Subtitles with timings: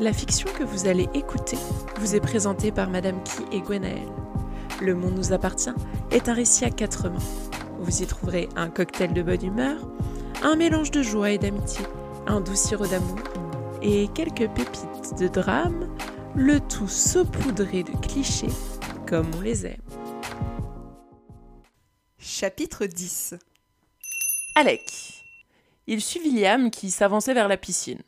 [0.00, 1.58] La fiction que vous allez écouter
[1.96, 4.08] vous est présentée par Madame Key et Gwenaël.
[4.80, 5.74] Le monde nous appartient
[6.10, 7.18] est un récit à quatre mains.
[7.80, 9.76] Vous y trouverez un cocktail de bonne humeur,
[10.42, 11.84] un mélange de joie et d'amitié,
[12.26, 13.18] un doux sirop d'amour
[13.82, 15.94] et quelques pépites de drame,
[16.34, 18.48] le tout saupoudré de clichés
[19.06, 19.82] comme on les aime.
[22.18, 23.34] Chapitre 10
[24.54, 24.80] Alec.
[25.86, 28.00] Il suivit Liam qui s'avançait vers la piscine.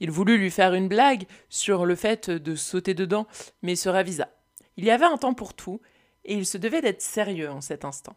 [0.00, 3.26] Il voulut lui faire une blague sur le fait de sauter dedans,
[3.62, 4.28] mais se ravisa.
[4.76, 5.80] Il y avait un temps pour tout,
[6.24, 8.16] et il se devait d'être sérieux en cet instant.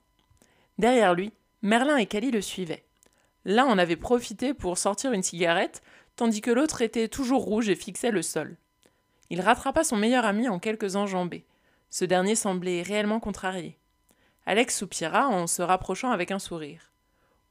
[0.77, 2.85] Derrière lui, Merlin et Cali le suivaient.
[3.45, 5.81] L'un en avait profité pour sortir une cigarette,
[6.15, 8.57] tandis que l'autre était toujours rouge et fixait le sol.
[9.29, 11.45] Il rattrapa son meilleur ami en quelques enjambées.
[11.89, 13.77] Ce dernier semblait réellement contrarié.
[14.45, 16.91] Alex soupira en se rapprochant avec un sourire.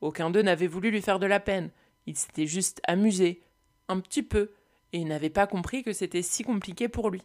[0.01, 1.71] Aucun d'eux n'avait voulu lui faire de la peine.
[2.07, 3.43] Il s'était juste amusé,
[3.89, 4.51] un petit peu,
[4.93, 7.23] et n'avait pas compris que c'était si compliqué pour lui.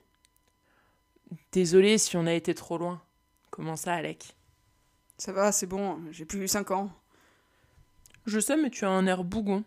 [1.51, 3.01] Désolé si on a été trop loin,
[3.49, 4.35] commença Alec.
[5.17, 6.91] Ça va, c'est bon, j'ai plus eu cinq ans.
[8.25, 9.63] Je sais, mais tu as un air bougon.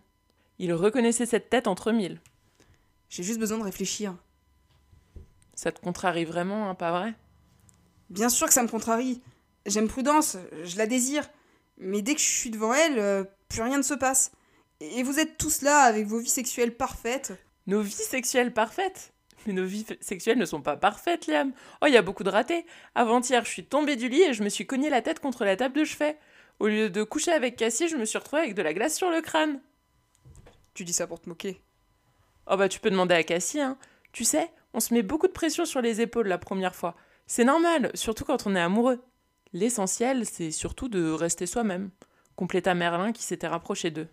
[0.58, 2.20] Il reconnaissait cette tête entre mille.
[3.08, 4.14] J'ai juste besoin de réfléchir.
[5.55, 7.14] Ça te contrarie vraiment, hein, pas vrai?
[8.10, 9.22] Bien sûr que ça me contrarie.
[9.66, 11.28] J'aime Prudence, je la désire.
[11.78, 14.33] Mais dès que je suis devant elle, euh, plus rien ne se passe.
[14.80, 17.32] Et vous êtes tous là avec vos vies sexuelles parfaites.
[17.66, 19.14] Nos vies sexuelles parfaites
[19.46, 21.52] Mais nos vies sexuelles ne sont pas parfaites, Liam.
[21.80, 22.66] Oh, il y a beaucoup de ratés.
[22.94, 25.56] Avant-hier, je suis tombée du lit et je me suis cogné la tête contre la
[25.56, 26.19] table de chevet.
[26.60, 29.10] Au lieu de coucher avec Cassie, je me suis retrouvée avec de la glace sur
[29.10, 29.60] le crâne.
[30.74, 31.60] Tu dis ça pour te moquer.
[32.47, 33.78] Oh bah tu peux demander à Cassie, hein.
[34.12, 36.97] Tu sais, on se met beaucoup de pression sur les épaules la première fois.
[37.27, 39.02] C'est normal, surtout quand on est amoureux.
[39.52, 41.91] L'essentiel, c'est surtout de rester soi-même,
[42.36, 44.08] compléta Merlin qui s'était rapproché d'eux.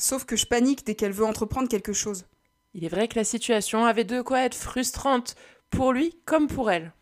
[0.00, 2.24] Sauf que je panique dès qu'elle veut entreprendre quelque chose.
[2.72, 5.34] Il est vrai que la situation avait de quoi être frustrante,
[5.68, 6.94] pour lui comme pour elle.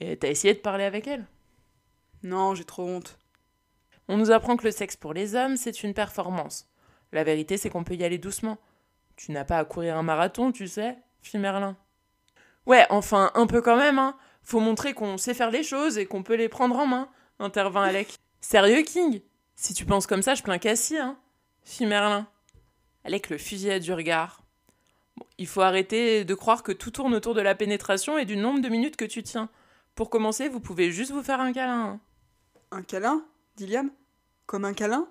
[0.00, 1.24] Et t'as essayé de parler avec elle?
[2.24, 3.20] Non, j'ai trop honte.
[4.08, 6.68] On nous apprend que le sexe pour les hommes, c'est une performance.
[7.12, 8.58] La vérité, c'est qu'on peut y aller doucement.
[9.14, 11.76] Tu n'as pas à courir un marathon, tu sais, fit Merlin.
[12.66, 14.16] Ouais, enfin, un peu quand même, hein.
[14.42, 17.08] Faut montrer qu'on sait faire les choses et qu'on peut les prendre en main,
[17.38, 18.16] intervint Alec.
[18.40, 19.20] Sérieux, King?
[19.54, 21.16] Si tu penses comme ça, je plains Cassie, hein,
[21.66, 22.26] fit Merlin.
[23.04, 24.42] Alec le fusilla du regard.
[25.16, 28.36] Bon, il faut arrêter de croire que tout tourne autour de la pénétration et du
[28.36, 29.50] nombre de minutes que tu tiens.
[29.94, 32.00] Pour commencer, vous pouvez juste vous faire un câlin.
[32.70, 33.24] Un câlin
[33.56, 33.90] dit Liam
[34.46, 35.08] Comme un câlin?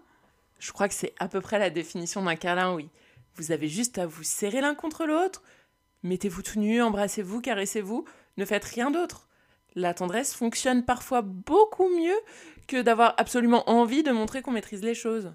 [0.59, 2.89] Je crois que c'est à peu près la définition d'un câlin, oui.
[3.35, 5.43] Vous avez juste à vous serrer l'un contre l'autre.
[6.03, 8.05] Mettez-vous tout nu, embrassez-vous, caressez-vous,
[8.37, 9.27] ne faites rien d'autre.
[9.75, 12.17] La tendresse fonctionne parfois beaucoup mieux
[12.67, 15.33] que d'avoir absolument envie de montrer qu'on maîtrise les choses.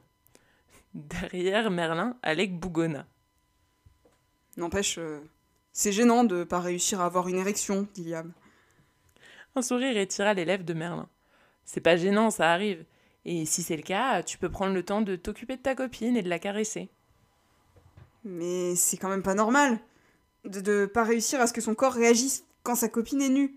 [0.95, 3.07] Derrière Merlin, Alec bougonna.
[4.57, 5.21] N'empêche, euh,
[5.73, 8.33] c'est gênant de pas réussir à avoir une érection, dit Liam.
[9.55, 11.09] Un sourire étira les lèvres de Merlin.
[11.65, 12.85] C'est pas gênant, ça arrive.
[13.25, 16.17] Et si c'est le cas, tu peux prendre le temps de t'occuper de ta copine
[16.17, 16.89] et de la caresser.
[18.25, 19.79] Mais c'est quand même pas normal
[20.45, 23.57] de, de pas réussir à ce que son corps réagisse quand sa copine est nue.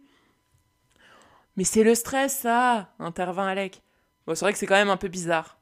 [1.58, 3.82] Mais c'est le stress, ça intervint Alec.
[4.26, 5.60] Bon, c'est vrai que c'est quand même un peu bizarre.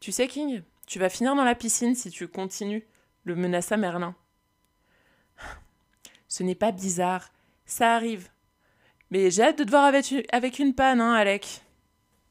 [0.00, 2.86] Tu sais, King, tu vas finir dans la piscine si tu continues,
[3.24, 4.14] le menaça Merlin.
[6.28, 7.32] Ce n'est pas bizarre,
[7.64, 8.28] ça arrive.
[9.10, 11.62] Mais j'ai hâte de te voir avec une- avec une panne, hein, Alec.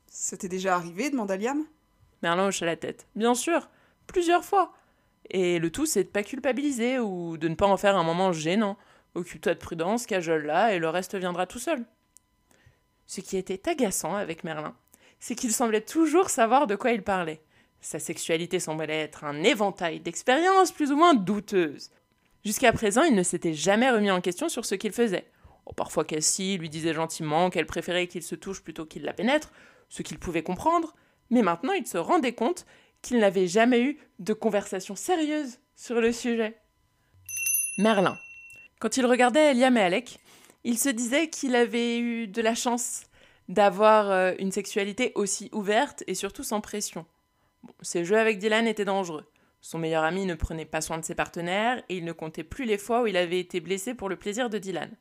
[0.07, 1.65] Ça t'est déjà arrivé demanda Liam.
[2.21, 3.07] Merlin hocha la tête.
[3.15, 3.69] Bien sûr,
[4.07, 4.73] plusieurs fois.
[5.29, 8.33] Et le tout, c'est de pas culpabiliser ou de ne pas en faire un moment
[8.33, 8.77] gênant.
[9.15, 11.85] Occupe-toi de prudence, cajole-la, et le reste viendra tout seul.
[13.05, 14.75] Ce qui était agaçant avec Merlin,
[15.19, 17.41] c'est qu'il semblait toujours savoir de quoi il parlait.
[17.83, 21.91] Sa sexualité semblait être un éventail d'expériences plus ou moins douteuses.
[22.45, 25.29] Jusqu'à présent, il ne s'était jamais remis en question sur ce qu'il faisait.
[25.65, 29.51] Oh, parfois Cassie lui disait gentiment qu'elle préférait qu'il se touche plutôt qu'il la pénètre,
[29.89, 30.95] ce qu'il pouvait comprendre,
[31.29, 32.65] mais maintenant il se rendait compte
[33.01, 36.57] qu'il n'avait jamais eu de conversation sérieuse sur le sujet.
[37.77, 38.17] Merlin.
[38.79, 40.19] Quand il regardait Liam et Alec,
[40.63, 43.03] il se disait qu'il avait eu de la chance
[43.49, 47.05] d'avoir euh, une sexualité aussi ouverte et surtout sans pression.
[47.63, 49.25] Bon, ses jeux avec Dylan étaient dangereux.
[49.61, 52.65] Son meilleur ami ne prenait pas soin de ses partenaires et il ne comptait plus
[52.65, 54.91] les fois où il avait été blessé pour le plaisir de Dylan.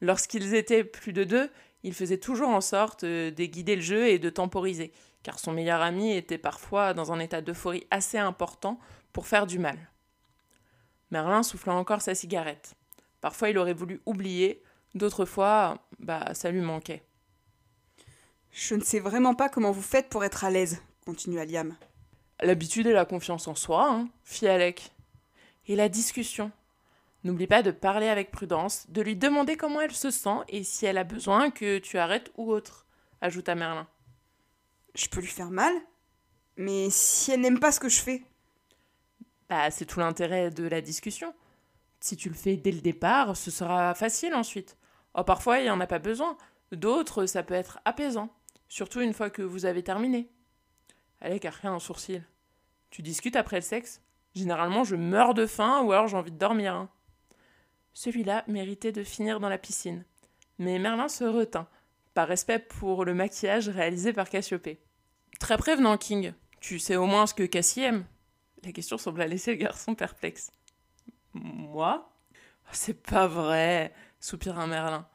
[0.00, 1.48] Lorsqu'ils étaient plus de deux,
[1.84, 4.92] il faisait toujours en sorte euh, de guider le jeu et de temporiser,
[5.22, 8.80] car son meilleur ami était parfois dans un état d'euphorie assez important
[9.12, 9.78] pour faire du mal.
[11.10, 12.74] Merlin souffla encore sa cigarette.
[13.20, 14.62] Parfois il aurait voulu oublier,
[14.94, 17.04] d'autres fois, bah ça lui manquait.
[18.50, 21.76] Je ne sais vraiment pas comment vous faites pour être à l'aise, continua Liam.
[22.42, 24.92] L'habitude et la confiance en soi, hein, fit Alec.
[25.66, 26.50] Et la discussion.
[27.22, 30.84] N'oublie pas de parler avec prudence, de lui demander comment elle se sent et si
[30.84, 32.86] elle a besoin que tu arrêtes ou autre,
[33.22, 33.88] ajouta Merlin.
[34.94, 35.72] Je peux lui faire mal
[36.56, 38.22] Mais si elle n'aime pas ce que je fais
[39.48, 41.34] Bah, c'est tout l'intérêt de la discussion.
[42.00, 44.76] Si tu le fais dès le départ, ce sera facile ensuite.
[45.14, 46.36] Oh, parfois, il n'y en a pas besoin.
[46.72, 48.28] D'autres, ça peut être apaisant.
[48.68, 50.28] Surtout une fois que vous avez terminé.
[51.40, 52.22] Car rien un sourcil.
[52.90, 54.02] Tu discutes après le sexe?
[54.34, 56.74] Généralement, je meurs de faim ou alors j'ai envie de dormir.
[56.74, 56.90] Hein.
[57.92, 60.04] Celui-là méritait de finir dans la piscine.
[60.58, 61.68] Mais Merlin se retint,
[62.12, 64.80] par respect pour le maquillage réalisé par Cassiopée.
[65.40, 66.32] Très prévenant, King.
[66.60, 68.04] Tu sais au moins ce que Cassie aime.
[68.62, 70.50] La question sembla laisser le garçon perplexe.
[71.32, 72.10] Moi?
[72.72, 75.06] C'est pas vrai, soupira Merlin.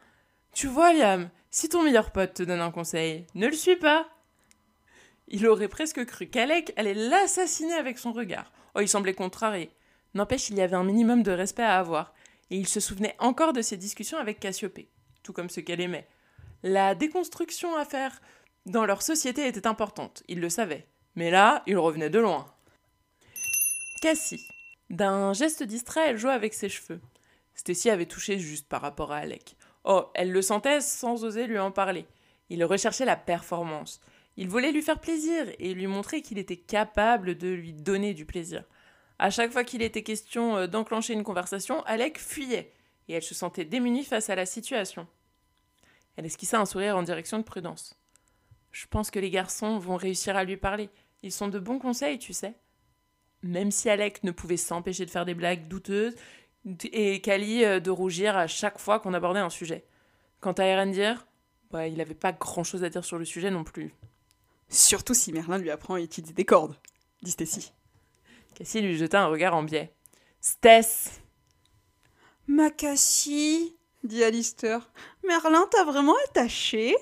[0.53, 4.07] Tu vois, Liam, si ton meilleur pote te donne un conseil, ne le suis pas.
[5.29, 8.51] Il aurait presque cru qu'Alec allait l'assassiner avec son regard.
[8.75, 9.69] Oh, il semblait contrarié.
[10.15, 12.13] N'empêche, il y avait un minimum de respect à avoir,
[12.49, 14.89] et il se souvenait encore de ses discussions avec Cassiopée,
[15.21, 16.07] tout comme ce qu'elle aimait.
[16.63, 18.19] La déconstruction à faire
[18.65, 22.51] dans leur société était importante, il le savait, mais là, il revenait de loin.
[24.01, 24.41] Cassie.
[24.89, 26.99] D'un geste distrait, elle jouait avec ses cheveux.
[27.53, 29.55] Stacy avait touché juste par rapport à Alec.
[29.83, 32.05] Oh, elle le sentait sans oser lui en parler.
[32.49, 34.01] Il recherchait la performance.
[34.41, 38.25] Il voulait lui faire plaisir et lui montrer qu'il était capable de lui donner du
[38.25, 38.63] plaisir.
[39.19, 42.71] À chaque fois qu'il était question euh, d'enclencher une conversation, Alec fuyait,
[43.09, 45.07] et elle se sentait démunie face à la situation.
[46.15, 47.99] Elle esquissa un sourire en direction de Prudence.
[48.71, 50.89] Je pense que les garçons vont réussir à lui parler.
[51.21, 52.53] Ils sont de bons conseils, tu sais.
[53.43, 56.15] Même si Alec ne pouvait s'empêcher de faire des blagues douteuses,
[56.93, 59.83] et Kali euh, de rougir à chaque fois qu'on abordait un sujet.
[60.39, 61.27] Quant à Erendir,
[61.71, 63.93] bah, il n'avait pas grand-chose à dire sur le sujet non plus.
[64.69, 66.75] Surtout si Merlin lui apprend à utiliser des cordes,
[67.21, 67.73] dit Stacy.
[68.55, 69.93] Cassie lui jeta un regard en biais.
[70.41, 71.21] Stess
[72.47, 74.91] Ma Cassie, dit Alistair.
[75.27, 76.95] Merlin t'a vraiment attaché?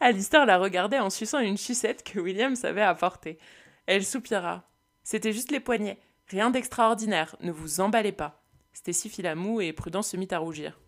[0.00, 3.38] Alistair la regardait en suçant une sucette que William savait apporter.
[3.86, 4.68] Elle soupira.
[5.04, 6.00] C'était juste les poignets.
[6.28, 7.36] Rien d'extraordinaire.
[7.40, 8.42] Ne vous emballez pas.
[8.72, 10.80] Stacy fit la moue et Prudence se mit à rougir.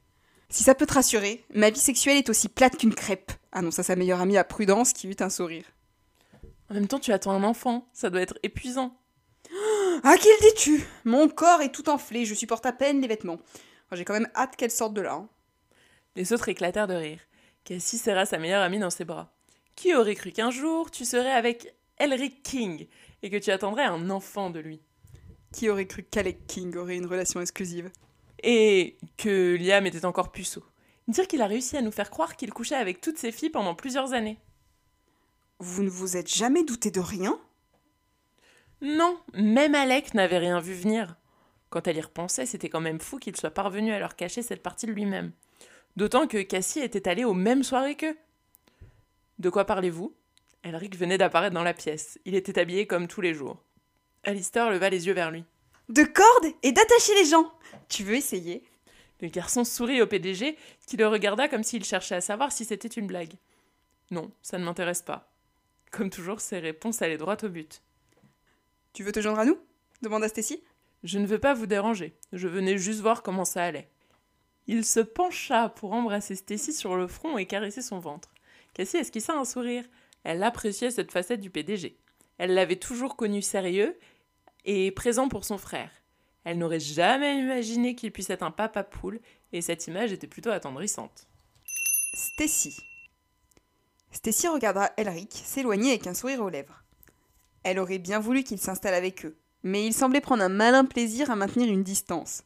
[0.49, 3.97] Si ça peut te rassurer, ma vie sexuelle est aussi plate qu'une crêpe, annonça sa
[3.97, 5.65] meilleure amie à Prudence qui eut un sourire.
[6.71, 8.97] En même temps, tu attends un enfant, ça doit être épuisant.
[10.03, 10.85] Ah, qui le dis-tu?
[11.05, 13.39] Mon corps est tout enflé, je supporte à peine les vêtements.
[13.93, 15.15] J'ai quand même hâte qu'elle sorte de là.
[15.15, 15.29] Hein.
[16.17, 17.21] Les autres éclatèrent de rire.
[17.65, 19.33] Cassie serra sa meilleure amie dans ses bras.
[19.77, 22.87] Qui aurait cru qu'un jour tu serais avec Elric King
[23.23, 24.81] et que tu attendrais un enfant de lui?
[25.53, 27.91] Qui aurait cru qu'Alec King aurait une relation exclusive?
[28.45, 30.63] Et que Liam était encore puceau.
[31.09, 33.75] Dire qu'il a réussi à nous faire croire qu'il couchait avec toutes ses filles pendant
[33.75, 34.39] plusieurs années.
[35.59, 37.41] Vous ne vous êtes jamais douté de rien?
[38.83, 41.17] Non, même Alec n'avait rien vu venir.
[41.71, 44.63] Quand elle y repensait, c'était quand même fou qu'il soit parvenu à leur cacher cette
[44.63, 45.33] partie de lui-même.
[45.97, 48.17] D'autant que Cassie était allée aux mêmes soirées qu'eux.
[49.39, 50.15] De quoi parlez-vous?
[50.65, 52.19] Elric venait d'apparaître dans la pièce.
[52.25, 53.63] Il était habillé comme tous les jours.
[54.23, 55.45] Alistair leva les yeux vers lui.
[55.89, 57.53] De cordes et d'attacher les gens
[57.89, 58.65] tu veux essayer?
[59.21, 62.89] Le garçon sourit au PDG, qui le regarda comme s'il cherchait à savoir si c'était
[62.89, 63.35] une blague.
[64.11, 65.33] Non, ça ne m'intéresse pas.
[65.91, 67.83] Comme toujours, ses réponses allaient droit au but.
[68.93, 69.59] Tu veux te joindre à nous?
[70.03, 70.63] Demanda Stacy.
[71.05, 72.17] Je ne veux pas vous déranger.
[72.33, 73.89] Je venais juste voir comment ça allait.
[74.67, 78.33] Il se pencha pour embrasser Stacy sur le front et caresser son ventre.
[78.73, 79.85] Cassie esquissa un sourire.
[80.25, 81.97] Elle appréciait cette facette du PDG.
[82.39, 83.97] Elle l'avait toujours connu sérieux
[84.65, 85.91] et présent pour son frère.
[86.45, 89.21] Elle n'aurait jamais imaginé qu'il puisse être un papa poule,
[89.53, 91.27] et cette image était plutôt attendrissante.
[92.15, 92.77] Stacy.
[94.13, 96.85] Stacy regarda Elric s'éloigner avec un sourire aux lèvres.
[97.63, 101.31] Elle aurait bien voulu qu'il s'installe avec eux, mais il semblait prendre un malin plaisir
[101.31, 102.45] à maintenir une distance.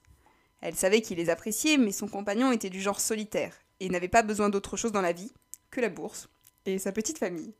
[0.60, 4.22] Elle savait qu'il les appréciait, mais son compagnon était du genre solitaire, et n'avait pas
[4.22, 5.32] besoin d'autre chose dans la vie
[5.70, 6.28] que la bourse
[6.66, 7.54] et sa petite famille.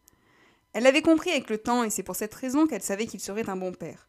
[0.73, 3.49] Elle l'avait compris avec le temps, et c'est pour cette raison qu'elle savait qu'il serait
[3.49, 4.07] un bon père.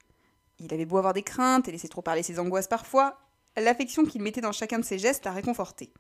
[0.60, 3.18] Il avait beau avoir des craintes et laisser trop parler ses angoisses parfois,
[3.56, 5.92] l'affection qu'il mettait dans chacun de ses gestes la réconfortait.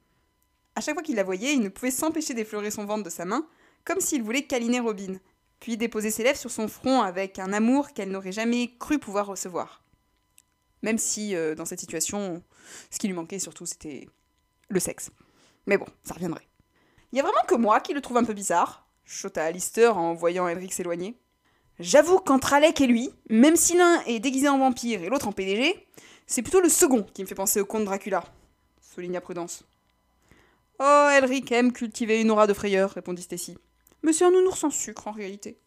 [0.76, 3.26] À chaque fois qu'il la voyait, il ne pouvait s'empêcher d'effleurer son ventre de sa
[3.26, 3.48] main,
[3.86, 5.20] comme s'il voulait câliner Robin,
[5.60, 9.26] puis déposer ses lèvres sur son front avec un amour qu'elle n'aurait jamais cru pouvoir
[9.28, 9.84] recevoir.
[10.82, 12.42] Même si, euh, dans cette situation,
[12.90, 14.08] ce qui lui manquait surtout, c'était
[14.70, 15.12] le sexe.
[15.66, 16.48] Mais bon, ça reviendrait.
[17.12, 20.14] Il y a vraiment que moi qui le trouve un peu bizarre, chota Alistair en
[20.14, 21.20] voyant Elric s'éloigner.
[21.80, 25.32] J'avoue qu'entre Alec et lui, même si l'un est déguisé en vampire et l'autre en
[25.32, 25.88] PDG,
[26.28, 28.24] c'est plutôt le second qui me fait penser au comte Dracula,
[28.82, 29.64] souligna Prudence.
[30.80, 33.58] Oh, Elric aime cultiver une aura de frayeur, répondit Stacy.
[34.04, 35.58] Mais c'est un nounours sans sucre en réalité.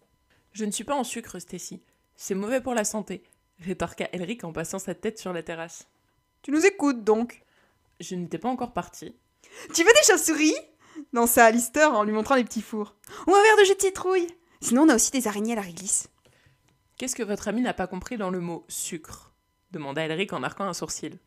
[0.52, 1.80] Je ne suis pas en sucre, Stacy.
[2.14, 3.22] C'est mauvais pour la santé,
[3.60, 5.86] rétorqua Elric en passant sa tête sur la terrasse.
[6.42, 7.42] Tu nous écoutes donc.
[8.00, 9.14] Je n'étais pas encore partie.
[9.72, 10.56] Tu veux des chauves-souris?
[11.14, 12.96] Lança Alistair en lui montrant les petits fours.
[13.26, 14.28] Ou un verre de jus de citrouille.
[14.62, 16.08] Sinon, on a aussi des araignées à la réglisse.
[16.96, 19.34] Qu'est-ce que votre ami n'a pas compris dans le mot sucre
[19.72, 21.18] demanda Elric en arquant un sourcil.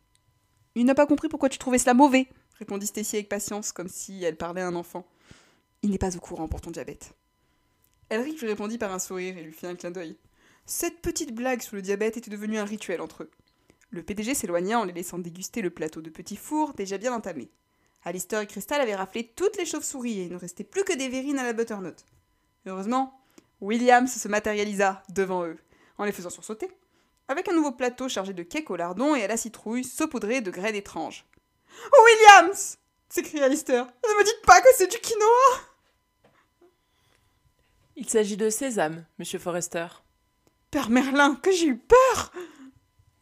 [0.74, 2.28] Il n'a pas compris pourquoi tu trouvais cela mauvais,
[2.58, 5.06] répondit Stacy avec patience, comme si elle parlait à un enfant.
[5.82, 7.12] Il n'est pas au courant pour ton diabète.
[8.08, 10.16] Elric lui répondit par un sourire et lui fit un clin d'œil.
[10.64, 13.30] Cette petite blague sur le diabète était devenue un rituel entre eux.
[13.90, 17.50] Le PDG s'éloigna en les laissant déguster le plateau de petits fours déjà bien entamé.
[18.04, 21.10] Alistair et Crystal avaient raflé toutes les chauves-souris et il ne restait plus que des
[21.10, 22.04] verrines à la butternut.
[22.64, 23.20] Heureusement,
[23.60, 25.58] Williams se matérialisa devant eux,
[25.98, 26.70] en les faisant sursauter,
[27.28, 30.50] avec un nouveau plateau chargé de cakes au lardon et à la citrouille saupoudré de
[30.50, 31.26] graines étranges.
[31.92, 33.84] Oh, Williams s'écria Alistair.
[33.84, 35.60] Ne me dites pas que c'est du quinoa
[37.96, 39.86] Il s'agit de sésame, monsieur Forrester.
[40.70, 42.32] Père Merlin, que j'ai eu peur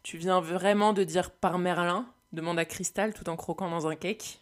[0.02, 4.40] Tu viens vraiment de dire par Merlin demanda Crystal tout en croquant dans un cake.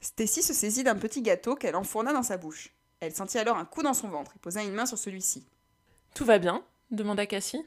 [0.00, 2.70] Stacy se saisit d'un petit gâteau qu'elle enfourna dans sa bouche.
[3.00, 5.46] Elle sentit alors un coup dans son ventre et posa une main sur celui-ci.
[6.14, 7.64] Tout va bien demanda Cassie.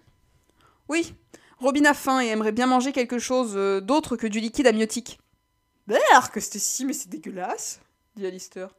[0.88, 1.14] Oui,
[1.60, 5.20] Robin a faim et aimerait bien manger quelque chose euh, d'autre que du liquide amniotique.
[5.88, 7.82] Berk, Stacy, mais c'est dégueulasse,
[8.16, 8.76] dit Alistair.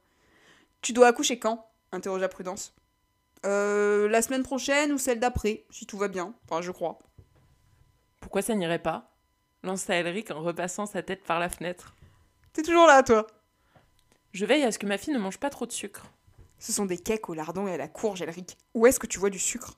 [0.81, 1.69] Tu dois accoucher quand?
[1.93, 2.75] interrogea Prudence.
[3.45, 6.35] Euh, la semaine prochaine ou celle d'après, si tout va bien.
[6.45, 6.99] Enfin, je crois.
[8.21, 9.15] Pourquoi ça n'irait pas?
[9.63, 11.95] Lança Elric en repassant sa tête par la fenêtre.
[12.53, 13.27] T'es toujours là, toi?
[14.33, 16.07] Je veille à ce que ma fille ne mange pas trop de sucre.
[16.63, 18.57] Ce sont des cakes au lardon et à la courge, Elric.
[18.73, 19.75] Où est-ce que tu vois du sucre?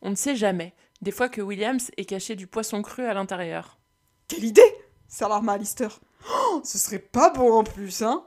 [0.00, 0.74] On ne sait jamais.
[1.02, 3.78] Des fois que Williams est caché du poisson cru à l'intérieur.
[4.26, 4.62] Quelle idée
[5.08, 6.00] s'alarma Alistair.
[6.26, 8.24] Oh, ce serait pas bon en plus, hein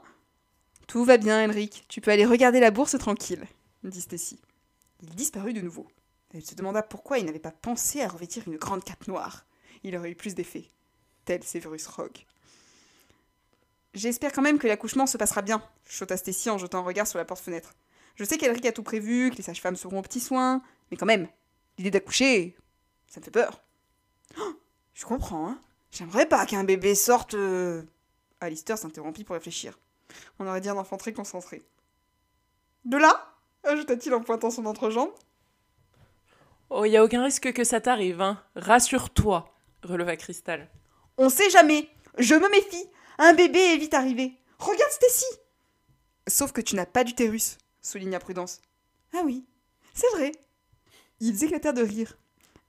[0.86, 1.84] Tout va bien, Elric.
[1.88, 3.44] Tu peux aller regarder la bourse tranquille,
[3.82, 4.38] dit Stacy.
[5.02, 5.88] Il disparut de nouveau.
[6.32, 9.46] Elle se demanda pourquoi il n'avait pas pensé à revêtir une grande cape noire.
[9.82, 10.68] Il aurait eu plus d'effet.
[11.24, 12.24] Tel Severus Rogue.
[13.94, 17.18] J'espère quand même que l'accouchement se passera bien, chota Stacy en jetant un regard sur
[17.18, 17.74] la porte-fenêtre.
[18.16, 21.06] Je sais qu'Elric a tout prévu, que les sages-femmes seront aux petits soins, mais quand
[21.06, 21.28] même,
[21.78, 22.56] l'idée d'accoucher,
[23.06, 23.62] ça me fait peur.
[24.38, 24.54] Oh,
[24.94, 25.60] je comprends, hein.
[25.92, 27.34] J'aimerais pas qu'un bébé sorte.
[27.34, 27.82] euh.
[28.40, 29.78] Alistair s'interrompit pour réfléchir.
[30.38, 31.64] On aurait dit un enfant très concentré.
[32.84, 33.30] De là
[33.62, 35.10] ajouta-t-il en pointant son entrejambe.
[36.68, 38.42] Oh, y a aucun risque que ça t'arrive, hein.
[38.56, 40.68] Rassure-toi, releva Crystal.
[41.16, 41.88] On sait jamais.
[42.18, 42.88] Je me méfie.
[43.18, 44.38] Un bébé est vite arrivé.
[44.58, 45.26] Regarde Stacy.
[46.26, 48.60] Sauf que tu n'as pas d'utérus, souligna Prudence.
[49.12, 49.44] Ah oui,
[49.92, 50.32] c'est vrai.
[51.20, 52.18] Ils éclatèrent de rire,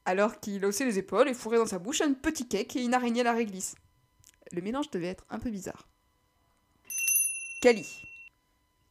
[0.06, 2.94] alors qu'il haussait les épaules et fourrait dans sa bouche un petit cake et une
[2.94, 3.76] araignée à la réglisse.
[4.52, 5.88] Le mélange devait être un peu bizarre.
[7.62, 7.88] Cali.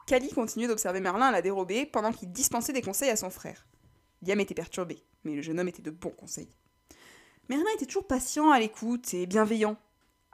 [0.06, 3.66] Cali continuait d'observer Merlin à la dérobée pendant qu'il dispensait des conseils à son frère.
[4.22, 6.50] Liam était perturbé, mais le jeune homme était de bons conseils.
[7.48, 9.76] Merlin était toujours patient à l'écoute et bienveillant.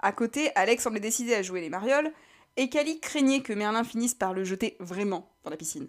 [0.03, 2.11] À côté, Alex semblait décidé à jouer les marioles,
[2.57, 5.89] et Cali craignait que Merlin finisse par le jeter vraiment dans la piscine.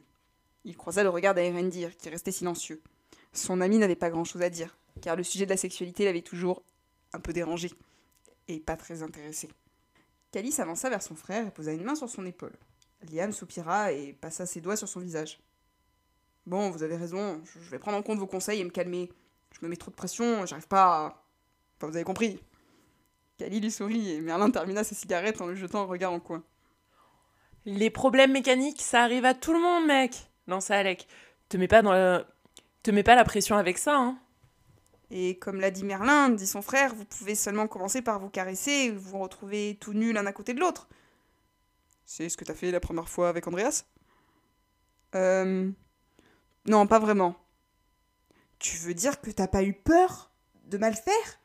[0.66, 2.82] Il croisa le regard d'Aerendir, qui restait silencieux.
[3.34, 6.62] Son ami n'avait pas grand-chose à dire, car le sujet de la sexualité l'avait toujours
[7.14, 7.72] un peu dérangé,
[8.48, 9.50] et pas très intéressé.
[10.32, 12.56] Cali s'avança vers son frère et posa une main sur son épaule.
[13.12, 15.40] Liam soupira et passa ses doigts sur son visage.
[16.46, 19.10] Bon, vous avez raison, je vais prendre en compte vos conseils et me calmer.
[19.52, 21.26] Je me mets trop de pression, j'arrive pas à...
[21.78, 22.40] Enfin, vous avez compris.
[23.42, 26.44] Cali lui sourit et Merlin termina sa cigarette en lui jetant un regard en coin.
[27.66, 31.08] Les problèmes mécaniques, ça arrive à tout le monde, mec, lança Alec.
[31.50, 32.24] Te mets pas dans la...
[32.84, 34.20] Te mets pas la pression avec ça, hein.
[35.10, 38.72] Et comme l'a dit Merlin, dit son frère, vous pouvez seulement commencer par vous caresser
[38.72, 40.88] et vous retrouver tout nus l'un à côté de l'autre.
[42.06, 43.86] C'est ce que t'as fait la première fois avec Andreas?
[45.16, 45.72] Euh.
[46.68, 47.36] Non, pas vraiment.
[48.60, 50.30] Tu veux dire que t'as pas eu peur
[50.66, 51.41] de mal faire?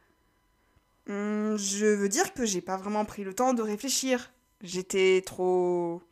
[1.09, 4.33] Hum, Je veux dire que j'ai pas vraiment pris le temps de réfléchir.
[4.63, 6.03] J'étais trop.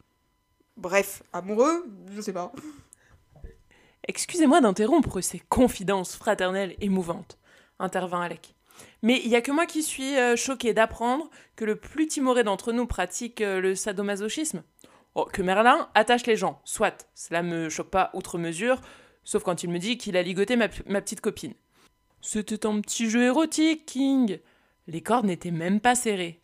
[0.76, 2.52] Bref, amoureux Je sais pas.
[4.06, 7.38] Excusez-moi d'interrompre ces confidences fraternelles émouvantes,
[7.78, 8.54] intervint Alec.
[9.02, 12.42] Mais il y a que moi qui suis euh, choqué d'apprendre que le plus timoré
[12.42, 14.62] d'entre nous pratique euh, le sadomasochisme.
[15.14, 18.80] Oh, que Merlin attache les gens, soit, cela me choque pas outre mesure,
[19.22, 21.54] sauf quand il me dit qu'il a ligoté ma, ma petite copine.
[22.20, 24.40] C'était un petit jeu érotique, King.
[24.86, 26.40] Les cordes n'étaient même pas serrées.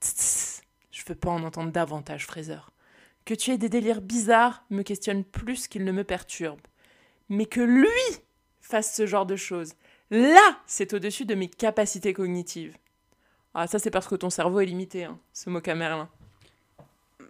[0.00, 2.60] Tss, tss, je veux pas en entendre davantage, Fraser.
[3.24, 6.60] Que tu aies des délires bizarres me questionne plus qu'il ne me perturbe.
[7.28, 7.88] Mais que lui
[8.60, 9.74] fasse ce genre de choses,
[10.10, 12.76] là, c'est au-dessus de mes capacités cognitives.
[13.54, 16.08] Ah, ça, c'est parce que ton cerveau est limité, hein, se moqua Merlin.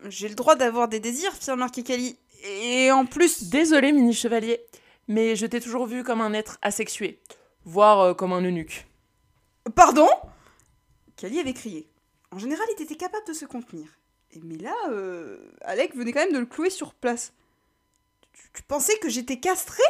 [0.09, 2.17] J'ai le droit d'avoir des désirs, remarquer Cali.
[2.45, 3.51] Et en plus.
[3.51, 4.61] Désolé, mini chevalier,
[5.09, 7.21] mais je t'ai toujours vu comme un être asexué,
[7.65, 8.87] voire euh, comme un eunuque.
[9.75, 10.09] Pardon?
[11.23, 11.89] Kali avait crié.
[12.33, 13.87] En général, il était capable de se contenir.
[14.33, 17.33] Et mais là, euh, Alec venait quand même de le clouer sur place.
[18.33, 19.85] Tu, tu pensais que j'étais castrée?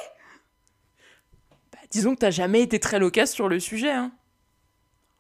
[1.73, 4.13] Bah, disons que t'as jamais été très loquace sur le sujet, hein.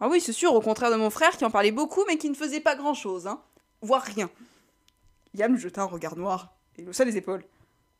[0.00, 2.28] Ah oui, c'est sûr, au contraire de mon frère qui en parlait beaucoup mais qui
[2.28, 3.40] ne faisait pas grand-chose, hein.
[3.80, 4.28] Voire rien.
[5.32, 7.46] Liam jeta un regard noir et haussa les épaules.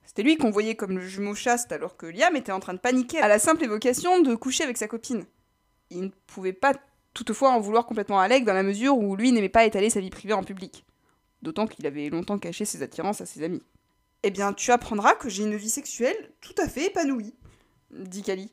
[0.05, 2.79] C'était lui qu'on voyait comme le jumeau chaste alors que Liam était en train de
[2.79, 5.25] paniquer à la simple évocation de coucher avec sa copine.
[5.89, 6.75] Il ne pouvait pas
[7.15, 10.01] toutefois en vouloir complètement à Alec dans la mesure où lui n'aimait pas étaler sa
[10.01, 10.85] vie privée en public.
[11.43, 13.63] D'autant qu'il avait longtemps caché ses attirances à ses amis.
[14.23, 17.35] Eh bien, tu apprendras que j'ai une vie sexuelle tout à fait épanouie,
[17.91, 18.53] dit Kali.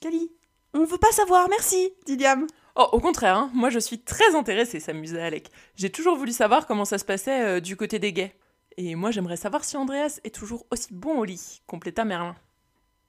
[0.00, 0.30] Kali,
[0.74, 2.46] on veut pas savoir, merci, dit Liam.
[2.74, 5.50] Oh, au contraire, hein, moi je suis très intéressée, s'amusait Alec.
[5.76, 8.34] J'ai toujours voulu savoir comment ça se passait euh, du côté des gays.
[8.78, 12.34] Et moi j'aimerais savoir si Andreas est toujours aussi bon au lit, compléta Merlin.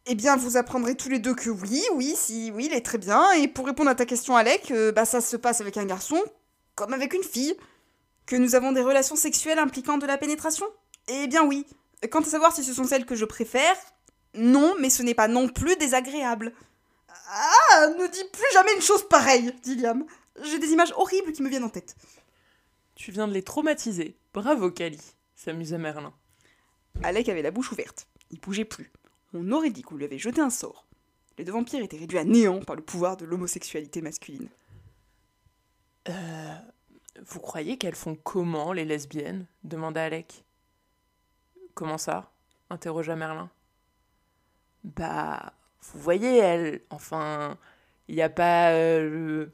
[0.05, 2.98] Eh bien, vous apprendrez tous les deux que oui, oui, si, oui, il est très
[2.98, 3.31] bien.
[3.33, 6.22] Et pour répondre à ta question, Alec, euh, bah ça se passe avec un garçon
[6.75, 7.55] comme avec une fille.
[8.25, 10.65] Que nous avons des relations sexuelles impliquant de la pénétration?
[11.07, 11.65] Eh bien oui.
[12.10, 13.75] Quant à savoir si ce sont celles que je préfère,
[14.33, 16.53] non, mais ce n'est pas non plus désagréable.
[17.27, 20.05] Ah, ne dis plus jamais une chose pareille, dit Liam.
[20.43, 21.95] J'ai des images horribles qui me viennent en tête.
[22.95, 24.17] Tu viens de les traumatiser.
[24.33, 25.00] Bravo, Cali,
[25.36, 26.13] s'amusa Merlin.
[27.03, 28.07] Alec avait la bouche ouverte.
[28.31, 28.91] Il bougeait plus.
[29.34, 30.86] On aurait dit qu'on lui avait jeté un sort.
[31.38, 34.50] Les deux vampires étaient réduits à néant par le pouvoir de l'homosexualité masculine.
[36.10, 36.56] Euh.
[37.25, 39.46] Vous croyez qu'elles font comment, les lesbiennes?
[39.63, 40.44] demanda Alec.
[41.75, 42.32] Comment ça?
[42.70, 43.50] interrogea Merlin.
[44.84, 46.82] Bah, vous voyez, elles.
[46.90, 47.58] Enfin,
[48.08, 48.72] il n'y a pas.
[48.72, 49.48] euh.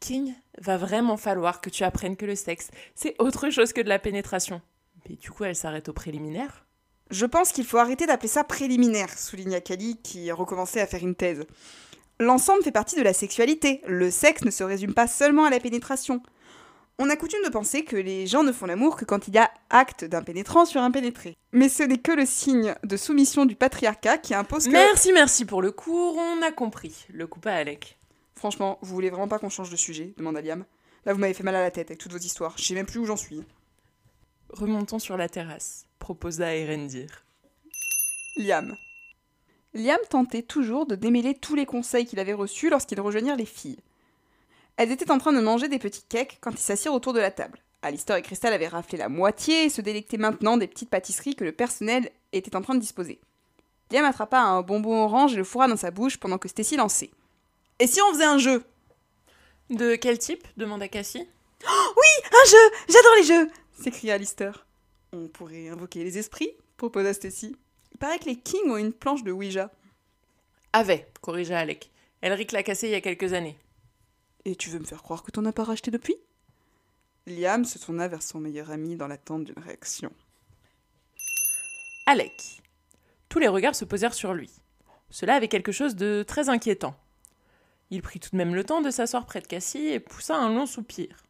[0.00, 3.88] King, va vraiment falloir que tu apprennes que le sexe, c'est autre chose que de
[3.88, 4.62] la pénétration.
[5.08, 6.64] Mais du coup, elle s'arrête au préliminaire?
[7.10, 11.14] Je pense qu'il faut arrêter d'appeler ça préliminaire, souligna Kali, qui recommençait à faire une
[11.14, 11.44] thèse.
[12.20, 13.80] L'ensemble fait partie de la sexualité.
[13.86, 16.22] Le sexe ne se résume pas seulement à la pénétration.
[16.98, 19.38] On a coutume de penser que les gens ne font l'amour que quand il y
[19.38, 21.34] a acte d'un pénétrant sur un pénétré.
[21.52, 24.72] Mais ce n'est que le signe de soumission du patriarcat qui impose que...
[24.72, 27.06] Merci, merci pour le cours, on a compris.
[27.08, 27.98] Le coupa Alec.
[28.34, 30.12] Franchement, vous voulez vraiment pas qu'on change de sujet?
[30.18, 30.66] demanda Liam.
[31.06, 32.52] Là, vous m'avez fait mal à la tête avec toutes vos histoires.
[32.58, 33.42] Je sais même plus où j'en suis.
[34.50, 37.24] Remontons sur la terrasse, proposa Erendir.
[38.36, 38.76] Liam.
[39.74, 43.78] Liam tentait toujours de démêler tous les conseils qu'il avait reçus lorsqu'ils rejoignirent les filles.
[44.76, 47.30] Elles étaient en train de manger des petits cakes quand ils s'assirent autour de la
[47.30, 47.60] table.
[47.82, 51.44] Alistair et Crystal avaient raflé la moitié et se délectaient maintenant des petites pâtisseries que
[51.44, 53.20] le personnel était en train de disposer.
[53.92, 57.10] Liam attrapa un bonbon orange et le fourra dans sa bouche pendant que Stacy lançait.
[57.78, 58.64] Et si on faisait un jeu?
[59.68, 60.46] De quel type?
[60.56, 61.28] demanda Cassie.
[61.62, 64.66] Un jeu J'adore les jeux s'écria Alistair.
[65.12, 67.54] On pourrait invoquer les esprits proposa Stacy.
[67.92, 69.70] Il paraît que les Kings ont une planche de Ouija.
[70.72, 71.90] Avait, corrigea Alec.
[72.22, 73.58] Elric l'a cassé il y a quelques années.
[74.46, 76.16] Et tu veux me faire croire que t'en as pas racheté depuis?
[77.26, 80.10] Liam se tourna vers son meilleur ami dans l'attente d'une réaction.
[82.06, 82.62] Alec.
[83.28, 84.50] Tous les regards se posèrent sur lui.
[85.10, 86.96] Cela avait quelque chose de très inquiétant.
[87.90, 90.54] Il prit tout de même le temps de s'asseoir près de Cassie et poussa un
[90.54, 91.24] long soupir.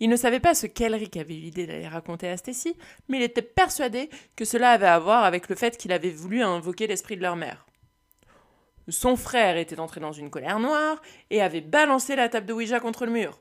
[0.00, 2.76] Il ne savait pas ce qu'Elric avait eu l'idée d'aller raconter à Stacy,
[3.08, 6.42] mais il était persuadé que cela avait à voir avec le fait qu'il avait voulu
[6.42, 7.66] invoquer l'esprit de leur mère.
[8.88, 12.80] Son frère était entré dans une colère noire et avait balancé la table de Ouija
[12.80, 13.40] contre le mur.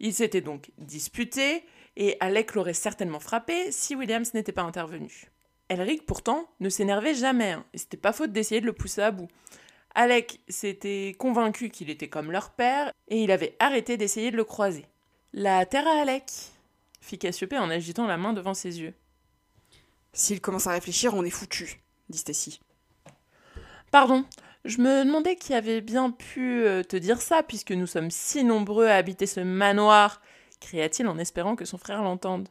[0.00, 1.64] Ils s'étaient donc disputés
[1.96, 5.30] et Alec l'aurait certainement frappé si Williams n'était pas intervenu.
[5.68, 9.10] Elric, pourtant, ne s'énervait jamais, hein, et c'était pas faute d'essayer de le pousser à
[9.10, 9.28] bout.
[9.94, 14.44] Alec s'était convaincu qu'il était comme leur père, et il avait arrêté d'essayer de le
[14.44, 14.84] croiser.
[15.32, 16.30] La terre à Alec
[17.00, 18.94] fit Cassiopée en agitant la main devant ses yeux.
[20.12, 22.60] S'il commence à réfléchir, on est foutu, dit Stacy.
[23.90, 24.24] Pardon,
[24.64, 28.44] je me demandais qui avait bien pu euh, te dire ça, puisque nous sommes si
[28.44, 30.22] nombreux à habiter ce manoir,
[30.60, 32.48] cria-t-il en espérant que son frère l'entende.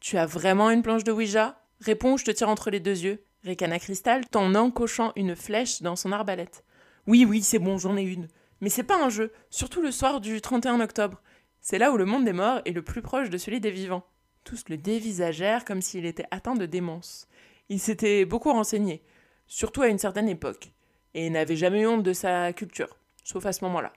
[0.00, 1.60] Tu as vraiment une planche de Ouija?
[1.80, 5.82] Réponds ou je te tire entre les deux yeux, ricana Cristal, en encochant une flèche
[5.82, 6.64] dans son arbalète.
[7.06, 8.28] Oui, oui, c'est bon, j'en ai une.
[8.60, 11.20] Mais c'est pas un jeu, surtout le soir du 31 octobre.
[11.62, 14.04] C'est là où le monde des morts est le plus proche de celui des vivants.
[14.42, 17.28] Tous le dévisagèrent comme s'il était atteint de démence.
[17.68, 19.00] Il s'était beaucoup renseigné,
[19.46, 20.72] surtout à une certaine époque,
[21.14, 23.92] et n'avait jamais eu honte de sa culture, sauf à ce moment-là.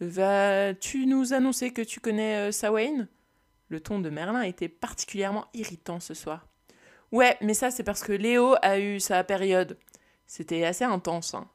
[0.00, 3.04] Vas-tu nous annoncer que tu connais euh,
[3.68, 6.48] Le ton de Merlin était particulièrement irritant ce soir.
[7.12, 9.76] Ouais, mais ça c'est parce que Léo a eu sa période.
[10.26, 11.34] C'était assez intense.
[11.34, 11.46] Hein.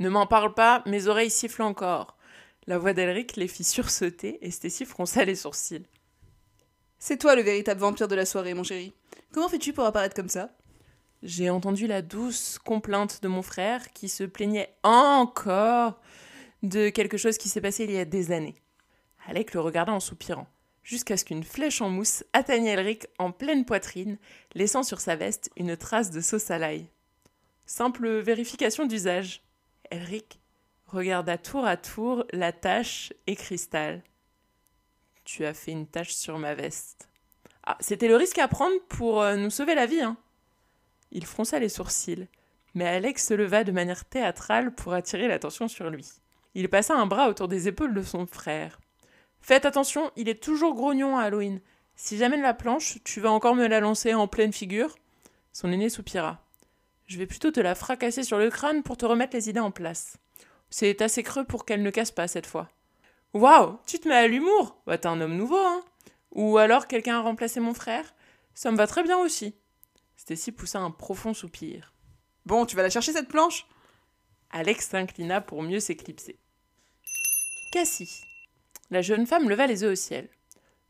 [0.00, 2.15] Ne m'en parle pas, mes oreilles sifflent encore.
[2.68, 5.86] La voix d'Elric les fit sursauter et Stacy fronça les sourcils.
[6.98, 8.92] C'est toi le véritable vampire de la soirée, mon chéri.
[9.32, 10.50] Comment fais-tu pour apparaître comme ça?
[11.22, 16.00] J'ai entendu la douce complainte de mon frère qui se plaignait encore
[16.64, 18.56] de quelque chose qui s'est passé il y a des années.
[19.28, 20.48] Alec le regarda en soupirant,
[20.82, 24.18] jusqu'à ce qu'une flèche en mousse atteigne Elric en pleine poitrine,
[24.54, 26.88] laissant sur sa veste une trace de sauce à l'ail.
[27.64, 29.42] Simple vérification d'usage.
[29.90, 30.40] Elric
[30.86, 34.02] regarda tour à tour la tache et Cristal.
[35.24, 37.08] Tu as fait une tache sur ma veste.
[37.64, 40.16] Ah, c'était le risque à prendre pour euh, nous sauver la vie, hein.
[41.10, 42.28] Il fronça les sourcils,
[42.74, 46.06] mais Alex se leva de manière théâtrale pour attirer l'attention sur lui.
[46.54, 48.80] Il passa un bras autour des épaules de son frère.
[49.40, 51.60] Faites attention, il est toujours grognon à Halloween.
[51.96, 54.96] Si j'amène la planche, tu vas encore me la lancer en pleine figure
[55.52, 56.44] Son aîné soupira.
[57.06, 59.70] Je vais plutôt te la fracasser sur le crâne pour te remettre les idées en
[59.70, 60.18] place.
[60.78, 62.68] C'est assez creux pour qu'elle ne casse pas cette fois.
[63.32, 65.82] Waouh, tu te mets à l'humour Bah t'es un homme nouveau, hein
[66.32, 68.14] Ou alors quelqu'un a remplacé mon frère
[68.54, 69.54] Ça me va très bien aussi.
[70.18, 71.94] Stacy poussa un profond soupir.
[72.44, 73.66] Bon, tu vas la chercher cette planche?
[74.50, 76.38] Alex s'inclina pour mieux s'éclipser.
[77.72, 78.20] Cassie.
[78.90, 80.28] La jeune femme leva les yeux au ciel.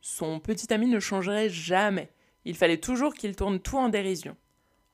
[0.01, 2.11] Son petit ami ne changerait jamais.
[2.45, 4.37] Il fallait toujours qu'il tourne tout en dérision.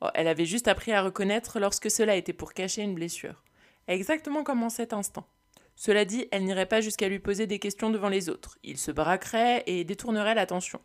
[0.02, 3.42] Oh, elle avait juste appris à reconnaître lorsque cela était pour cacher une blessure.
[3.88, 5.26] Exactement comme en cet instant.
[5.74, 8.58] Cela dit, elle n'irait pas jusqu'à lui poser des questions devant les autres.
[8.62, 10.80] Il se braquerait et détournerait l'attention.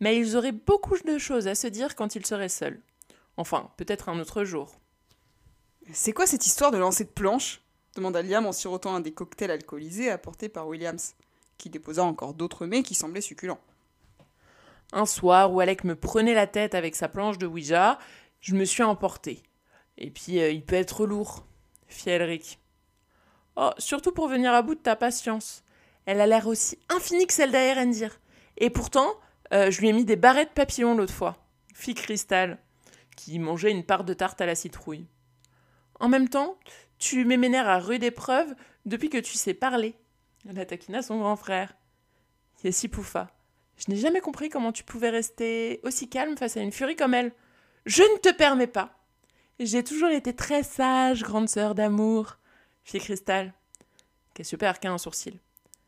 [0.00, 2.80] Mais ils auraient beaucoup de choses à se dire quand ils seraient seuls.
[3.36, 4.80] Enfin, peut-être un autre jour.
[5.92, 7.60] C'est quoi cette histoire de lancer de planche?
[7.94, 11.14] demanda Liam en sirotant un des cocktails alcoolisés apportés par Williams,
[11.58, 13.60] qui déposa encore d'autres mets qui semblaient succulents.
[14.92, 17.98] Un soir où Alec me prenait la tête avec sa planche de Ouija,
[18.40, 19.42] je me suis emporté.
[19.96, 21.46] Et puis, euh, il peut être lourd,
[21.88, 22.58] fit Elric.
[23.56, 25.62] Oh, surtout pour venir à bout de ta patience.
[26.06, 28.18] Elle a l'air aussi infinie que celle d'Aerendir.
[28.56, 29.14] Et pourtant,
[29.52, 31.36] euh, je lui ai mis des barrettes papillons l'autre fois,
[31.72, 32.58] fit Cristal,
[33.16, 35.06] qui mangeait une part de tarte à la citrouille.
[36.00, 36.58] En même temps,
[36.98, 38.54] tu m'éménères à rude épreuve
[38.86, 39.94] depuis que tu sais parler.
[40.48, 41.74] Elle taquina son grand frère.
[42.62, 43.30] Yessi pouffa.
[43.76, 47.14] Je n'ai jamais compris comment tu pouvais rester aussi calme face à une furie comme
[47.14, 47.32] elle.
[47.86, 48.93] Je ne te permets pas.
[49.60, 52.38] J'ai toujours été très sage, grande sœur d'amour,
[52.82, 53.54] fit Cristal.
[54.34, 55.38] Cassiope arqua un sourcil.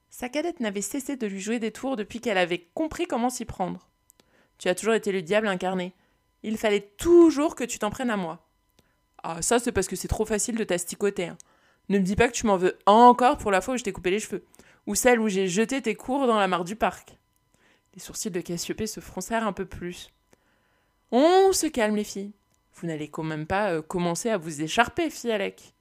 [0.08, 3.44] Sa cadette n'avait cessé de lui jouer des tours depuis qu'elle avait compris comment s'y
[3.44, 3.88] prendre.
[4.58, 5.94] Tu as toujours été le diable incarné.
[6.44, 8.46] Il fallait toujours que tu t'en prennes à moi.
[9.24, 11.26] Ah, ça, c'est parce que c'est trop facile de t'asticoter.
[11.26, 11.38] Hein.
[11.88, 13.92] Ne me dis pas que tu m'en veux encore pour la fois où je t'ai
[13.92, 14.44] coupé les cheveux,
[14.86, 17.18] ou celle où j'ai jeté tes cours dans la mare du parc.
[17.94, 20.10] Les sourcils de Cassiopée se froncèrent un peu plus.
[21.10, 22.32] On se calme, les filles.
[22.76, 25.74] Vous n'allez quand même pas euh, commencer à vous écharper, fit Alec.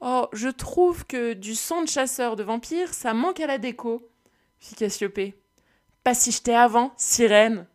[0.00, 4.08] Oh, je trouve que du sang de chasseur de vampires, ça manque à la déco,
[4.58, 5.40] fit Cassiopée.
[6.02, 7.66] Pas si j'étais avant, sirène.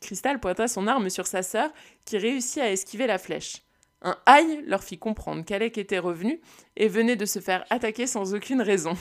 [0.00, 1.70] Cristal pointa son arme sur sa sœur,
[2.04, 3.62] qui réussit à esquiver la flèche.
[4.02, 6.40] Un aïe leur fit comprendre qu'Alec était revenu
[6.76, 8.96] et venait de se faire attaquer sans aucune raison.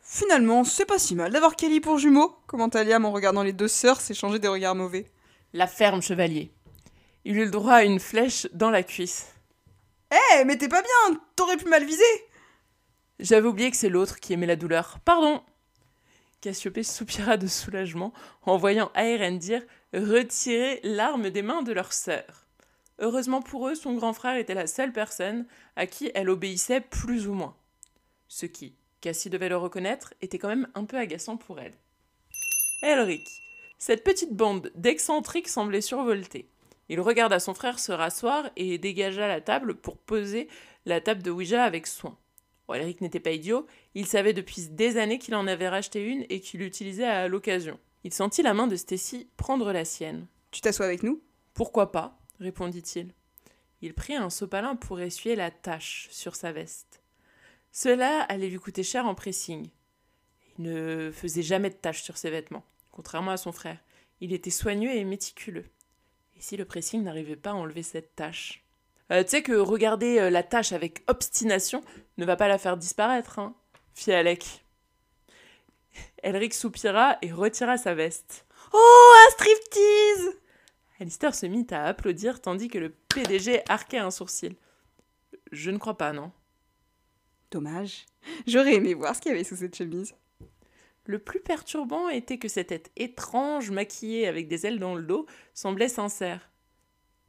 [0.00, 3.68] Finalement, c'est pas si mal d'avoir Kelly pour jumeau, commenta Liam en regardant les deux
[3.68, 5.10] sœurs s'échanger des regards mauvais.
[5.52, 6.52] La ferme, chevalier.
[7.24, 9.32] Il eut le droit à une flèche dans la cuisse.
[10.10, 12.02] Eh, mais t'es pas bien, t'aurais pu mal viser
[13.18, 14.98] J'avais oublié que c'est l'autre qui aimait la douleur.
[15.04, 15.42] Pardon
[16.40, 19.62] Cassiopée soupira de soulagement en voyant Aérendir
[19.94, 22.46] retirer l'arme des mains de leur sœur.
[22.98, 27.28] Heureusement pour eux, son grand frère était la seule personne à qui elle obéissait plus
[27.28, 27.56] ou moins.
[28.28, 31.74] Ce qui, Cassie devait le reconnaître, était quand même un peu agaçant pour elle.
[32.82, 33.28] Elric.
[33.78, 36.48] Cette petite bande d'excentriques semblait survolter.
[36.92, 40.46] Il regarda son frère se rasseoir et dégagea la table pour poser
[40.84, 42.18] la table de Ouija avec soin.
[42.70, 46.40] Elric n'était pas idiot, il savait depuis des années qu'il en avait racheté une et
[46.40, 47.80] qu'il l'utilisait à l'occasion.
[48.04, 50.26] Il sentit la main de Stacy prendre la sienne.
[50.50, 51.22] Tu t'assois avec nous?
[51.54, 53.14] Pourquoi pas répondit-il.
[53.80, 57.00] Il prit un sopalin pour essuyer la tache sur sa veste.
[57.72, 59.70] Cela allait lui coûter cher en pressing.
[60.58, 63.78] Il ne faisait jamais de taches sur ses vêtements, contrairement à son frère.
[64.20, 65.64] Il était soigneux et méticuleux.
[66.42, 68.64] Si le pressing n'arrivait pas à enlever cette tache
[69.12, 71.84] euh, Tu sais que regarder euh, la tache avec obstination
[72.18, 73.54] ne va pas la faire disparaître, hein
[73.94, 74.64] fit Alec.
[76.24, 78.44] Elric soupira et retira sa veste.
[78.72, 80.36] Oh, un striptease
[80.98, 84.56] Alistair se mit à applaudir tandis que le PDG arquait un sourcil.
[85.52, 86.32] Je ne crois pas, non.
[87.52, 88.06] Dommage.
[88.48, 90.12] J'aurais aimé voir ce qu'il y avait sous cette chemise.
[91.04, 95.26] Le plus perturbant était que cette tête étrange, maquillée avec des ailes dans le dos,
[95.54, 96.50] semblait sincère.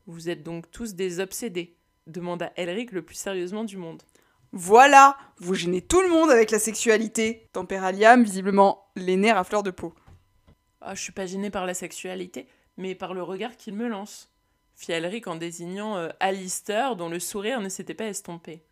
[0.05, 4.03] Vous êtes donc tous des obsédés demanda Elric le plus sérieusement du monde.
[4.51, 9.43] Voilà Vous gênez tout le monde avec la sexualité tempéra Liam, visiblement les nerfs à
[9.43, 9.95] fleur de peau.
[10.81, 14.31] Ah, je suis pas gêné par la sexualité mais par le regard qu'il me lance,
[14.75, 18.63] fit Elric en désignant euh, Alistair, dont le sourire ne s'était pas estompé.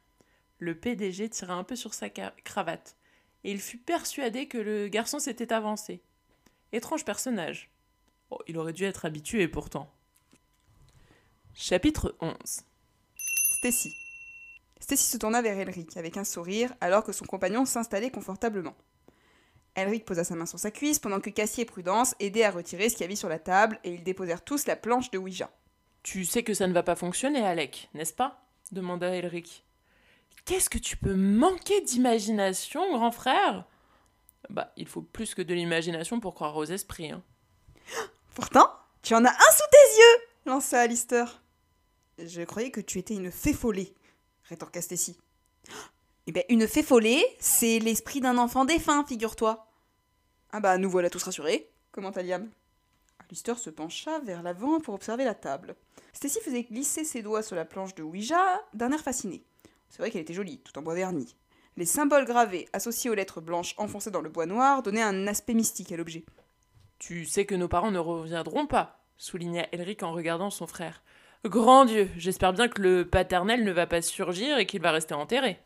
[0.60, 2.96] Le PDG tira un peu sur sa cravate.
[3.44, 6.02] Et il fut persuadé que le garçon s'était avancé.
[6.72, 7.70] Étrange personnage.
[8.30, 9.92] Oh, il aurait dû être habitué pourtant.
[11.54, 12.34] Chapitre 11
[13.58, 13.94] Stacy.
[14.80, 18.76] Stacy se tourna vers Elric avec un sourire alors que son compagnon s'installait confortablement.
[19.76, 22.90] Elric posa sa main sur sa cuisse pendant que Cassie et Prudence aidaient à retirer
[22.90, 25.50] ce qu'il y avait sur la table et ils déposèrent tous la planche de Ouija.
[26.04, 28.44] Tu sais que ça ne va pas fonctionner, Alec, n'est-ce pas?
[28.72, 29.64] demanda Elric.
[30.46, 33.66] Qu'est-ce que tu peux manquer d'imagination, grand frère?
[34.50, 37.12] Bah, il faut plus que de l'imagination pour croire aux esprits.
[37.12, 37.24] Hein.
[38.36, 38.70] Pourtant,
[39.02, 41.44] tu en as un sous tes yeux lança Alistair.
[42.18, 43.94] Je croyais que tu étais une fée folée,
[44.44, 45.18] rétorqua Stacy.
[46.28, 49.66] Eh bien, une fée folée, c'est l'esprit d'un enfant défunt, figure-toi.
[50.52, 52.48] Ah bah, nous voilà tous rassurés, commenta Liam.
[53.18, 55.76] Alistair se pencha vers l'avant pour observer la table.
[56.14, 59.44] Stacy faisait glisser ses doigts sur la planche de Ouija d'un air fasciné.
[59.92, 61.36] C'est vrai qu'elle était jolie, tout en bois verni.
[61.76, 65.54] Les symboles gravés associés aux lettres blanches enfoncées dans le bois noir donnaient un aspect
[65.54, 66.24] mystique à l'objet.
[66.98, 71.04] Tu sais que nos parents ne reviendront pas, souligna Elric en regardant son frère.
[71.44, 75.14] Grand Dieu, j'espère bien que le paternel ne va pas surgir et qu'il va rester
[75.14, 75.60] enterré.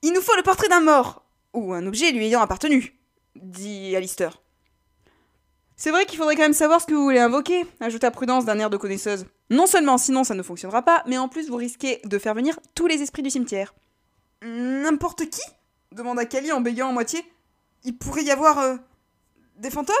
[0.00, 2.98] Il nous faut le portrait d'un mort, ou un objet lui ayant appartenu,
[3.36, 4.40] dit Alistair.
[5.76, 8.58] C'est vrai qu'il faudrait quand même savoir ce que vous voulez invoquer, ajouta Prudence d'un
[8.60, 9.26] air de connaisseuse.
[9.50, 12.58] Non seulement sinon ça ne fonctionnera pas, mais en plus vous risquez de faire venir
[12.74, 13.74] tous les esprits du cimetière.
[14.42, 15.42] N'importe qui
[15.92, 17.20] demanda Kali en bégayant en moitié.
[17.84, 18.76] Il pourrait y avoir euh,
[19.56, 19.94] des fantômes?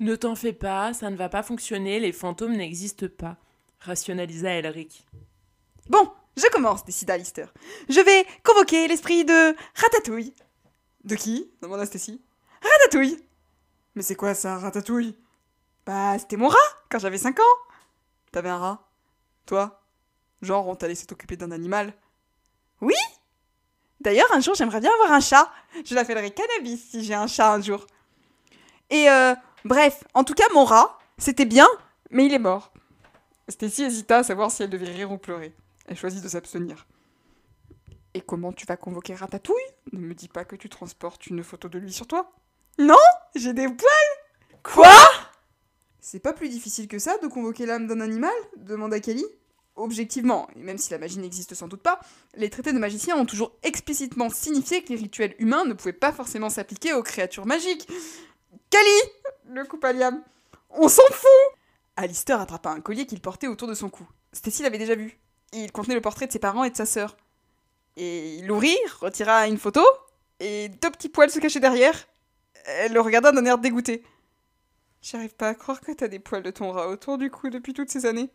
[0.00, 3.36] Ne t'en fais pas, ça ne va pas fonctionner, les fantômes n'existent pas,
[3.80, 5.06] rationalisa Elric.
[5.88, 7.52] Bon, je commence, décida Alistair.
[7.88, 10.34] Je vais convoquer l'esprit de Ratatouille.
[11.04, 11.50] De qui?
[11.62, 12.22] demanda Stacy.
[12.62, 13.18] Ratatouille
[13.94, 15.16] Mais c'est quoi ça, Ratatouille?
[15.86, 16.56] Bah, c'était mon rat
[16.90, 17.67] quand j'avais 5 ans.
[18.38, 18.88] T'avais un rat?
[19.46, 19.82] Toi?
[20.42, 21.92] Genre, on t'a laissé t'occuper d'un animal?
[22.80, 22.94] Oui
[23.98, 25.50] D'ailleurs, un jour, j'aimerais bien avoir un chat.
[25.84, 27.84] Je l'appellerai Cannabis si j'ai un chat un jour.
[28.90, 31.66] Et euh, bref, en tout cas, mon rat, c'était bien,
[32.12, 32.72] mais il est mort.
[33.48, 35.52] Stacy hésita à savoir si elle devait rire ou pleurer.
[35.88, 36.86] Elle choisit de s'abstenir.
[38.14, 39.56] Et comment tu vas convoquer Ratatouille?
[39.90, 42.30] Ne me dis pas que tu transportes une photo de lui sur toi.
[42.78, 42.94] Non
[43.34, 44.94] J'ai des poils Quoi?
[46.00, 49.24] C'est pas plus difficile que ça de convoquer l'âme d'un animal demanda Kelly.
[49.76, 52.00] Objectivement, et même si la magie n'existe sans doute pas,
[52.34, 56.12] les traités de magiciens ont toujours explicitement signifié que les rituels humains ne pouvaient pas
[56.12, 57.88] forcément s'appliquer aux créatures magiques.
[58.70, 59.12] Kali
[59.46, 60.22] Le coupa Liam.
[60.70, 61.58] On s'en fout
[61.96, 64.06] Alistair attrapa un collier qu'il portait autour de son cou.
[64.32, 65.18] Stacy l'avait déjà vu.
[65.52, 67.16] Il contenait le portrait de ses parents et de sa sœur.
[67.96, 69.84] Et il l'ouvrit, retira une photo,
[70.40, 72.06] et deux petits poils se cachaient derrière.
[72.66, 74.04] Elle le regarda d'un air dégoûté.
[75.02, 77.72] J'arrive pas à croire que t'as des poils de ton rat autour du cou depuis
[77.72, 78.30] toutes ces années.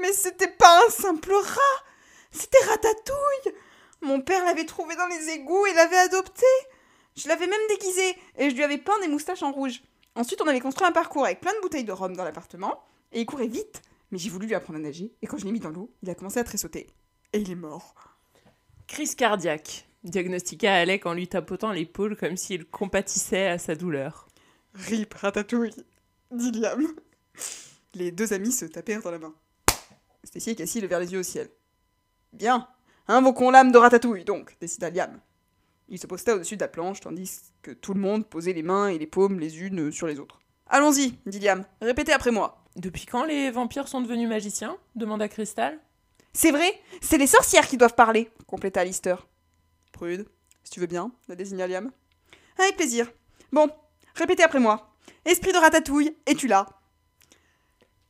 [0.00, 1.84] Mais c'était pas un simple rat
[2.30, 3.54] C'était Ratatouille
[4.02, 6.46] Mon père l'avait trouvé dans les égouts et l'avait adopté
[7.16, 9.82] Je l'avais même déguisé, et je lui avais peint des moustaches en rouge.
[10.16, 13.20] Ensuite, on avait construit un parcours avec plein de bouteilles de rhum dans l'appartement, et
[13.20, 15.60] il courait vite, mais j'ai voulu lui apprendre à nager, et quand je l'ai mis
[15.60, 16.88] dans l'eau, il a commencé à tressauter.
[17.32, 17.94] Et il est mort.
[18.86, 24.28] Crise cardiaque, diagnostiqua Alec en lui tapotant l'épaule comme s'il compatissait à sa douleur.
[24.74, 25.84] Rip Ratatouille,
[26.32, 26.86] dit Liam.
[27.94, 29.32] Les deux amis se tapèrent dans la main.
[30.24, 31.48] Stacy et Cassie levèrent les yeux au ciel.
[32.32, 32.66] Bien,
[33.06, 35.20] invoquons l'âme de Ratatouille, donc, décida Liam.
[35.88, 38.88] Il se posta au-dessus de la planche, tandis que tout le monde posait les mains
[38.88, 40.40] et les paumes les unes sur les autres.
[40.66, 42.64] Allons-y, dit Liam, répétez après moi.
[42.74, 45.78] Depuis quand les vampires sont devenus magiciens demanda Crystal.
[46.32, 49.28] C'est vrai, c'est les sorcières qui doivent parler, compléta Alistair.
[49.92, 50.26] Prude,
[50.64, 51.92] si tu veux bien, la désigna Liam.
[52.58, 53.12] Avec plaisir.
[53.52, 53.70] Bon,
[54.14, 54.94] répétez après moi.
[55.24, 56.66] Esprit de ratatouille, es-tu là?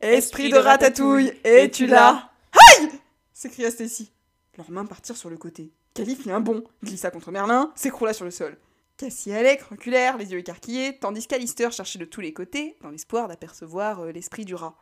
[0.01, 2.31] Esprit de ratatouille, es-tu là?
[2.53, 2.91] Aïe
[3.33, 4.11] s'écria Stacy.
[4.57, 5.73] Leurs mains partirent sur le côté.
[5.93, 8.57] Cali fit un bond, glissa contre Merlin, s'écroula sur le sol.
[8.97, 12.91] Cassie et Alec reculèrent, les yeux écarquillés, tandis qu'Alistair cherchait de tous les côtés, dans
[12.91, 14.77] l'espoir d'apercevoir euh, l'esprit du rat.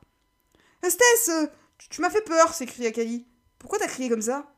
[0.83, 1.47] Stess, euh,
[1.79, 3.27] tu, tu m'as fait peur s'écria Cali.
[3.59, 4.53] Pourquoi t'as crié comme ça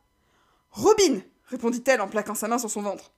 [0.70, 3.12] Robin répondit-elle en plaquant sa main sur son ventre.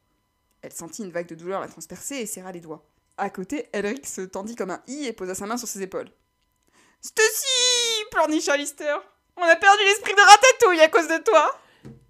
[0.63, 2.87] Elle sentit une vague de douleur la transpercer et serra les doigts.
[3.19, 6.09] À côté, Elric se tendit comme un i et posa sa main sur ses épaules.
[7.01, 9.01] Stussy pleurnicha Alistair.
[9.37, 11.59] On a perdu l'esprit de ratatouille à cause de toi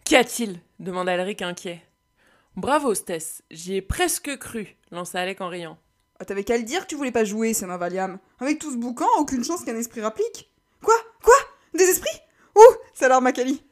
[0.05, 0.61] Qu'y a-t-il?
[0.79, 1.83] demanda Elric inquiet.
[2.57, 5.79] Bravo, Stess, j'y ai presque cru, lança Alec en riant.
[6.19, 8.19] Ah, T'avais qu'à le dire que tu voulais pas jouer, Sama Valiam.
[8.41, 10.51] Avec tout ce boucan, aucune chance qu'un esprit rapplique.
[10.83, 10.95] Quoi?
[11.23, 11.35] Quoi?
[11.75, 12.19] Des esprits?
[12.57, 12.61] Ouh
[12.95, 13.63] Ça l'alarma Kali.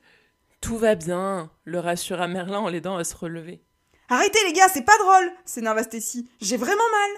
[0.61, 3.62] Tout va bien, le rassura Merlin en l'aidant à se relever.
[4.11, 6.29] Arrêtez les gars, c'est pas drôle s'énerva Stacy.
[6.40, 7.11] J'ai vraiment mal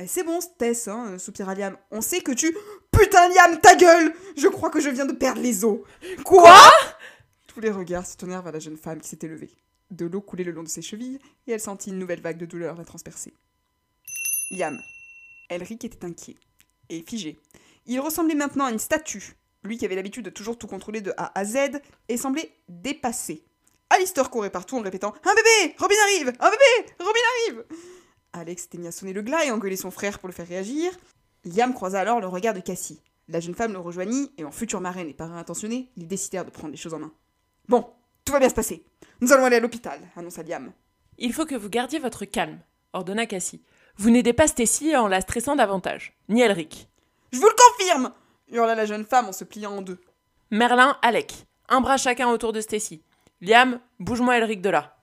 [0.00, 1.76] Eh, C'est bon, Stess, hein, soupira Liam.
[1.90, 2.56] On sait que tu...
[2.90, 5.80] Putain Liam, ta gueule Je crois que je viens de perdre les os.
[6.24, 6.58] Quoi?
[7.46, 9.50] Tous les regards se tournèrent vers la jeune femme qui s'était levée.
[9.90, 12.46] De l'eau coulait le long de ses chevilles et elle sentit une nouvelle vague de
[12.46, 13.34] douleur la transpercer.
[14.50, 14.78] Liam.
[15.48, 16.36] Elric était inquiet
[16.88, 17.38] et figé.
[17.86, 21.12] Il ressemblait maintenant à une statue, lui qui avait l'habitude de toujours tout contrôler de
[21.16, 23.44] A à Z, et semblait dépassé.
[23.90, 27.64] Alistair courait partout en répétant Un bébé Robin arrive Un bébé Robin arrive
[28.32, 30.92] Alex s'était mis à sonner le glas et engueuler son frère pour le faire réagir.
[31.44, 33.00] Liam croisa alors le regard de Cassie.
[33.28, 36.50] La jeune femme le rejoignit et en future marraine et parrain intentionné, ils décidèrent de
[36.50, 37.12] prendre les choses en main.
[37.68, 37.86] Bon,
[38.24, 38.84] tout va bien se passer.
[39.20, 40.72] Nous allons aller à l'hôpital, annonça Liam.
[41.18, 42.58] Il faut que vous gardiez votre calme,
[42.92, 43.62] ordonna Cassie.
[43.96, 46.88] Vous n'aidez pas Stacy en la stressant davantage, ni Elric.
[47.32, 48.12] Je vous le confirme
[48.48, 50.00] hurla la jeune femme en se pliant en deux.
[50.50, 53.02] Merlin, Alec, un bras chacun autour de Stacy.
[53.40, 54.96] Liam, bouge-moi Elric de là.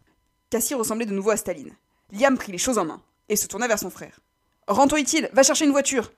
[0.49, 1.75] Cassie ressemblait de nouveau à Staline.
[2.11, 4.19] Liam prit les choses en main et se tourna vers son frère.
[4.67, 6.11] Rends-toi utile, va chercher une voiture.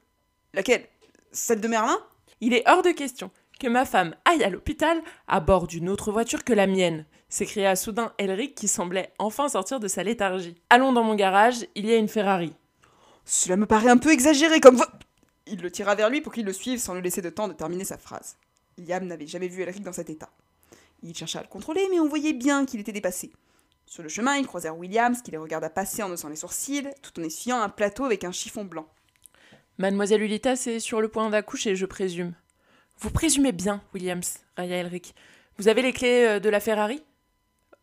[0.54, 0.88] Laquelle?
[1.32, 2.00] Celle de Merlin?
[2.42, 6.12] Il est hors de question que ma femme aille à l'hôpital à bord d'une autre
[6.12, 10.56] voiture que la mienne, s'écria soudain Elric qui semblait enfin sortir de sa léthargie.
[10.70, 12.54] Allons dans mon garage, il y a une Ferrari.
[13.26, 14.86] Cela me paraît un peu exagéré comme vo...
[15.46, 17.54] Il le tira vers lui pour qu'il le suive sans lui laisser de temps de
[17.54, 18.38] terminer sa phrase.
[18.78, 20.30] Liam n'avait jamais vu Elric dans cet état.
[21.04, 23.32] Il chercha à le contrôler, mais on voyait bien qu'il était dépassé.
[23.90, 27.20] Sur le chemin, ils croisèrent Williams, qui les regarda passer en haussant les sourcils, tout
[27.20, 28.88] en essuyant un plateau avec un chiffon blanc.
[29.80, 32.36] Mademoiselle Ulitas est sur le point d'accoucher, je présume.
[33.00, 35.16] Vous présumez bien, Williams, railla Elric.
[35.58, 37.02] Vous avez les clés euh, de la Ferrari?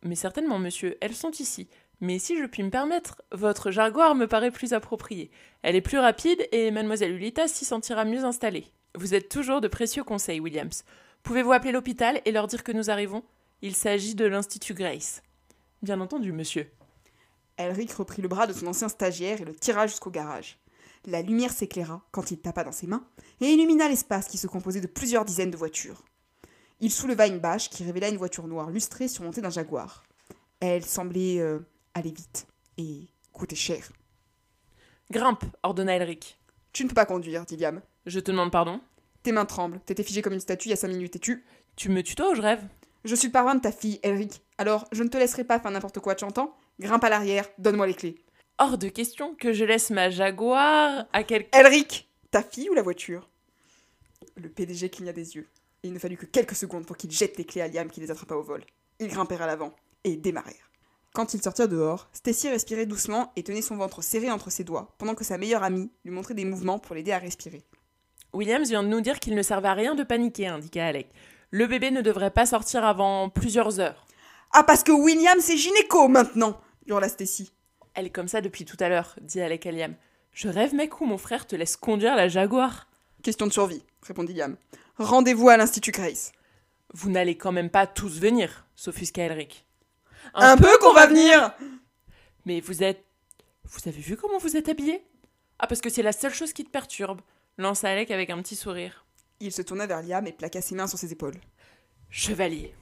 [0.03, 1.69] Mais certainement, monsieur, elles sont ici.
[2.01, 5.33] Mais si je puis me permettre, votre Jaguar me paraît plus approprié.
[5.62, 8.71] Elle est plus rapide et mademoiselle Ulitas s'y sentira mieux installée.
[8.95, 10.85] Vous êtes toujours de précieux conseils, Williams.
[11.25, 13.25] Pouvez-vous appeler l'hôpital et leur dire que nous arrivons?
[13.61, 15.23] Il s'agit de l'Institut Grace.
[15.82, 16.70] Bien entendu, monsieur.
[17.58, 20.58] Elric reprit le bras de son ancien stagiaire et le tira jusqu'au garage.
[21.04, 23.06] La lumière s'éclaira quand il tapa dans ses mains
[23.40, 26.04] et illumina l'espace qui se composait de plusieurs dizaines de voitures.
[26.80, 30.04] Il souleva une bâche qui révéla une voiture noire lustrée surmontée d'un jaguar.
[30.60, 31.60] Elle semblait euh,
[31.94, 33.92] aller vite et coûter cher.
[35.10, 36.38] Grimpe, ordonna Elric.
[36.72, 37.80] Tu ne peux pas conduire, dit Liam.
[38.04, 38.80] Je te demande pardon?
[39.22, 41.44] Tes mains tremblent, t'étais figé comme une statue il y a cinq minutes et tu.
[41.76, 42.62] Tu me tutoies ou je rêve?
[43.04, 44.42] Je suis le parrain de ta fille, Elric.
[44.59, 46.57] Alors, je ne te laisserai pas faire n'importe quoi, tu entends?
[46.81, 48.23] Grimpe à l'arrière, donne-moi les clés.
[48.59, 51.61] Hors de question que je laisse ma Jaguar à quelqu'un.
[51.61, 53.29] Elric Ta fille ou la voiture?
[54.37, 55.47] Le PDG cligna des yeux.
[55.83, 58.01] Et il ne fallut que quelques secondes pour qu'il jette les clés à Liam qui
[58.01, 58.64] les attrapa au vol.
[58.99, 60.71] Ils grimpèrent à l'avant et démarrèrent.
[61.12, 64.95] Quand ils sortirent dehors, Stacy respirait doucement et tenait son ventre serré entre ses doigts,
[64.99, 67.62] pendant que sa meilleure amie lui montrait des mouvements pour l'aider à respirer.
[68.33, 71.09] Williams vient de nous dire qu'il ne servait à rien de paniquer, indiqua Alec.
[71.51, 74.06] Le bébé ne devrait pas sortir avant plusieurs heures.
[74.59, 77.53] Ah, parce que William c'est gynéco maintenant hurla Stacy.
[77.92, 79.95] Elle est comme ça depuis tout à l'heure, dit Alec à Liam.
[80.33, 82.88] Je rêve, mec, où mon frère te laisse conduire la Jaguar.
[83.23, 84.57] Question de survie, répondit Liam.
[84.97, 86.33] Rendez-vous à l'Institut Grace.
[86.95, 89.66] Vous n'allez quand même pas tous venir, s'offusqua Elric.
[90.33, 91.55] Un, peu qu'on va venir
[92.47, 93.05] Mais vous êtes.
[93.64, 95.05] Vous avez vu comment vous êtes habillé?
[95.59, 97.21] Ah, parce que c'est la seule chose qui te perturbe,
[97.59, 99.05] lança Alec avec un petit sourire.
[99.38, 101.38] Il se tourna vers Liam et plaqua ses mains sur ses épaules.
[102.09, 102.75] Chevalier,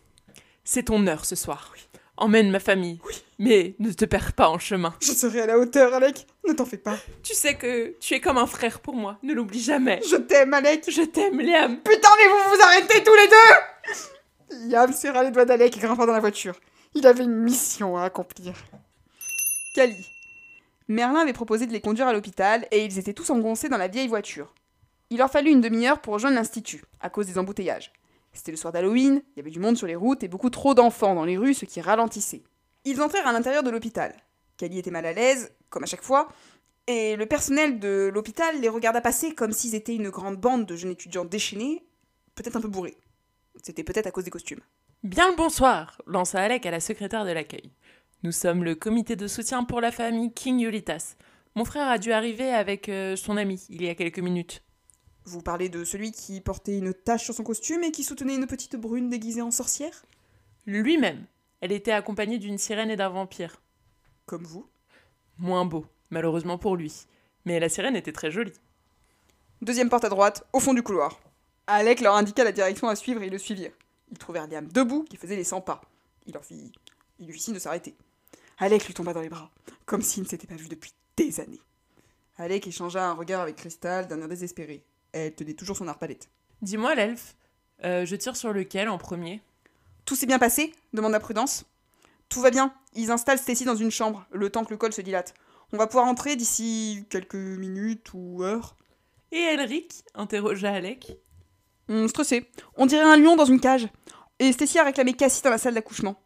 [0.65, 1.75] c'est ton heure ce soir.
[2.17, 3.01] Emmène ma famille.
[3.39, 4.95] Mais ne te perds pas en chemin.
[5.01, 6.27] Je serai à la hauteur, Alec.
[6.47, 6.97] Ne t'en fais pas.
[7.23, 9.19] Tu sais que tu es comme un frère pour moi.
[9.23, 10.01] Ne l'oublie jamais.
[10.09, 10.85] Je t'aime, Alec.
[10.89, 11.79] Je t'aime, Liam.
[11.79, 16.07] Putain, mais vous vous arrêtez tous les deux Liam serra les doigts d'Alec et grimpa
[16.07, 16.55] dans la voiture.
[16.95, 18.55] Il avait une mission à accomplir.
[19.75, 20.09] Cali.
[20.87, 23.89] Merlin avait proposé de les conduire à l'hôpital et ils étaient tous engoncés dans la
[23.89, 24.55] vieille voiture.
[25.11, 27.93] Il leur fallut une demi-heure pour rejoindre l'institut, à cause des embouteillages.
[28.35, 30.75] C'était le soir d'Halloween, il y avait du monde sur les routes et beaucoup trop
[30.75, 32.43] d'enfants dans les rues, ce qui ralentissait.
[32.85, 34.15] Ils entrèrent à l'intérieur de l'hôpital.
[34.57, 36.29] Cali était mal à l'aise, comme à chaque fois,
[36.87, 40.77] et le personnel de l'hôpital les regarda passer comme s'ils étaient une grande bande de
[40.77, 41.83] jeunes étudiants déchaînés,
[42.35, 42.99] peut-être un peu bourrés.
[43.63, 44.61] C'était peut-être à cause des costumes.
[45.03, 47.73] Bien le bonsoir, lança Alec à la secrétaire de l'accueil.
[48.23, 51.17] Nous sommes le comité de soutien pour la famille King Yulitas.
[51.55, 54.63] Mon frère a dû arriver avec euh, son ami il y a quelques minutes.
[55.27, 58.47] Vous parlez de celui qui portait une tache sur son costume et qui soutenait une
[58.47, 60.05] petite brune déguisée en sorcière?
[60.67, 61.25] Lui-même.
[61.61, 63.63] Elle était accompagnée d'une sirène et d'un vampire.
[64.27, 64.67] Comme vous
[65.39, 67.07] Moins beau, malheureusement pour lui.
[67.47, 68.53] Mais la sirène était très jolie.
[69.63, 71.19] Deuxième porte à droite, au fond du couloir.
[71.67, 73.73] Alec leur indiqua la direction à suivre et ils le suivirent.
[74.11, 75.81] Ils trouvèrent Liam debout qui faisait les 100 pas.
[76.27, 76.71] Il leur fit.
[77.19, 77.97] Il lui fit signe de s'arrêter.
[78.59, 79.51] Alec lui tomba dans les bras,
[79.87, 81.63] comme s'il ne s'était pas vu depuis des années.
[82.37, 84.85] Alec échangea un regard avec Crystal d'un air désespéré.
[85.15, 86.29] Elle tenait toujours son arbalète.
[86.61, 87.37] Dis-moi, l'elfe,
[87.85, 89.41] euh, je tire sur lequel en premier?
[90.05, 90.75] Tout s'est bien passé?
[90.93, 91.65] demanda Prudence.
[92.29, 92.75] Tout va bien.
[92.95, 95.33] Ils installent Stacy dans une chambre, le temps que le col se dilate.
[95.73, 98.77] On va pouvoir entrer d'ici quelques minutes ou heures.
[99.31, 100.03] Et Elric?
[100.17, 101.17] interrogea Alec.
[101.89, 102.51] Hum, stressé.
[102.77, 103.87] On dirait un lion dans une cage.
[104.41, 106.21] Et Stacy a réclamé Cassie dans la salle d'accouchement.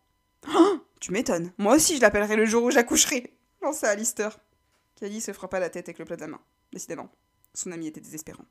[0.49, 1.53] Oh Tu m'étonnes.
[1.59, 3.37] Moi aussi, je l'appellerai le jour où j'accoucherai.
[3.61, 4.39] Pensa Alistair.
[4.95, 6.41] Kelly se frappa la tête avec le plat de la main.
[6.73, 7.11] Décidément,
[7.53, 8.45] son ami était désespérant.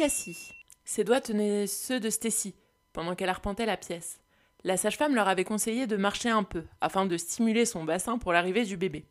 [0.00, 0.54] Cassie.
[0.86, 2.54] Ses doigts tenaient ceux de Stacy
[2.94, 4.18] pendant qu'elle arpentait la pièce.
[4.64, 8.32] La sage-femme leur avait conseillé de marcher un peu afin de stimuler son bassin pour
[8.32, 9.04] l'arrivée du bébé.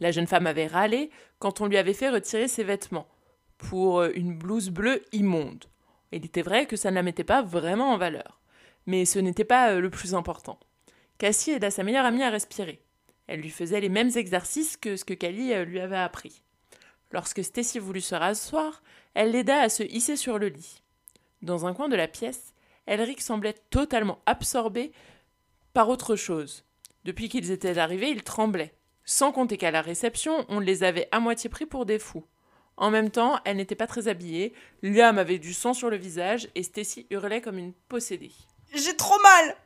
[0.00, 3.06] La jeune femme avait râlé quand on lui avait fait retirer ses vêtements
[3.58, 5.66] pour une blouse bleue immonde.
[6.10, 8.40] Il était vrai que ça ne la mettait pas vraiment en valeur,
[8.86, 10.58] mais ce n'était pas euh, le plus important.
[11.18, 12.82] Cassie aida sa meilleure amie à respirer.
[13.28, 16.42] Elle lui faisait les mêmes exercices que ce que Cali euh, lui avait appris.
[17.12, 18.82] Lorsque Stacy voulut se rasseoir,
[19.18, 20.80] elle l'aida à se hisser sur le lit.
[21.42, 22.54] Dans un coin de la pièce,
[22.86, 24.92] Elric semblait totalement absorbé
[25.72, 26.64] par autre chose.
[27.02, 28.76] Depuis qu'ils étaient arrivés, il tremblait.
[29.04, 32.24] Sans compter qu'à la réception, on les avait à moitié pris pour des fous.
[32.76, 34.52] En même temps, elle n'était pas très habillée,
[34.84, 38.30] Liam avait du sang sur le visage et Stacy hurlait comme une possédée.
[38.72, 39.56] J'ai trop mal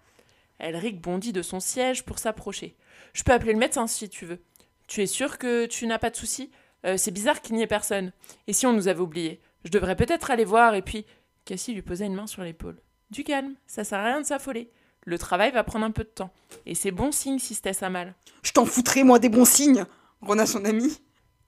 [0.61, 2.75] Elric bondit de son siège pour s'approcher.
[3.13, 4.43] Je peux appeler le médecin si tu veux.
[4.87, 6.51] Tu es sûr que tu n'as pas de soucis?
[6.87, 8.13] Euh, C'est bizarre qu'il n'y ait personne.
[8.47, 9.41] Et si on nous avait oubliés?
[9.65, 11.07] Je devrais peut-être aller voir et puis.
[11.45, 12.81] Cassie lui posa une main sur l'épaule.
[13.11, 14.71] Du calme, ça sert à rien de s'affoler.
[15.05, 16.31] Le travail va prendre un peu de temps.
[16.67, 18.15] Et c'est bon signe si Stess a mal.
[18.43, 19.85] Je t'en foutrais, moi, des bons signes
[20.21, 21.01] Rona son ami.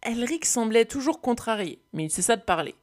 [0.02, 2.74] Elric semblait toujours contrarié, mais il cessa de parler.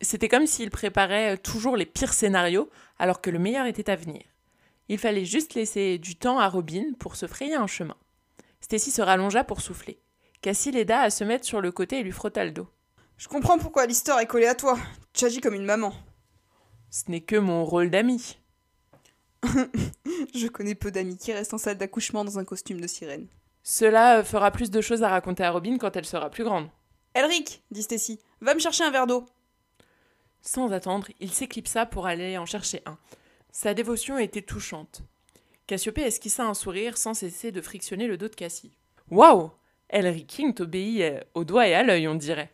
[0.00, 4.22] C'était comme s'il préparait toujours les pires scénarios, alors que le meilleur était à venir.
[4.88, 7.96] Il fallait juste laisser du temps à Robin pour se frayer un chemin.
[8.60, 9.98] Stacy se rallongea pour souffler.
[10.42, 12.66] Cassie l'aida à se mettre sur le côté et lui frotta le dos.
[13.16, 14.76] Je comprends pourquoi Lister est collé à toi.
[15.12, 15.94] Tu agis comme une maman.
[16.90, 18.38] Ce n'est que mon rôle d'ami.
[20.34, 23.28] Je connais peu d'amis qui restent en salle d'accouchement dans un costume de sirène.
[23.62, 26.68] Cela euh, fera plus de choses à raconter à Robin quand elle sera plus grande.
[27.14, 29.26] Elric, dit Stacy, va me chercher un verre d'eau.
[30.40, 32.98] Sans attendre, il s'éclipsa pour aller en chercher un.
[33.52, 35.02] Sa dévotion était touchante.
[35.68, 38.72] Cassiopée esquissa un sourire sans cesser de frictionner le dos de Cassie.
[39.08, 39.52] Waouh
[39.92, 42.50] Elric King t'obéit euh, au doigt et à l'œil, on dirait.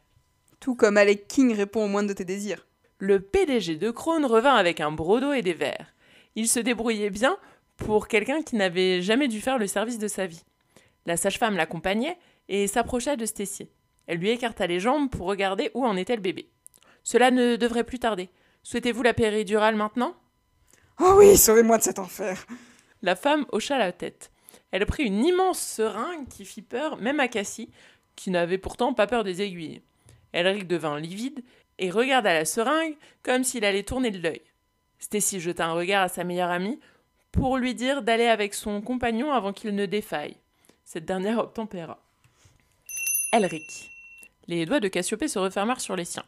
[0.60, 2.66] Tout comme Alec King répond au moindre de tes désirs.
[2.98, 5.94] Le PDG de Krone revint avec un brodo et des verres.
[6.34, 7.38] Il se débrouillait bien
[7.76, 10.42] pour quelqu'un qui n'avait jamais dû faire le service de sa vie.
[11.06, 12.18] La sage-femme l'accompagnait
[12.48, 13.70] et s'approcha de Stacy.
[14.08, 16.48] Elle lui écarta les jambes pour regarder où en était le bébé.
[17.04, 18.30] Cela ne devrait plus tarder.
[18.64, 20.14] Souhaitez-vous la péridurale maintenant?
[21.00, 22.44] Oh oui, sauvez-moi de cet enfer
[23.02, 24.32] La femme hocha la tête.
[24.70, 27.70] Elle prit une immense seringue qui fit peur même à Cassie,
[28.16, 29.82] qui n'avait pourtant pas peur des aiguilles.
[30.32, 31.42] Elric devint livide
[31.78, 34.42] et regarda la seringue comme s'il allait tourner de l'œil.
[34.98, 36.80] Stacy jeta un regard à sa meilleure amie
[37.32, 40.36] pour lui dire d'aller avec son compagnon avant qu'il ne défaille.
[40.84, 41.98] Cette dernière obtempéra.
[43.32, 43.90] Elric.
[44.46, 46.24] Les doigts de Cassiopée se refermèrent sur les siens.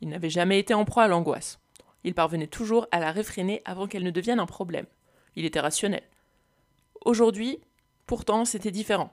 [0.00, 1.58] Il n'avait jamais été en proie à l'angoisse.
[2.04, 4.86] Il parvenait toujours à la réfréner avant qu'elle ne devienne un problème.
[5.34, 6.04] Il était rationnel.
[7.04, 7.58] Aujourd'hui,
[8.08, 9.12] pourtant, c'était différent.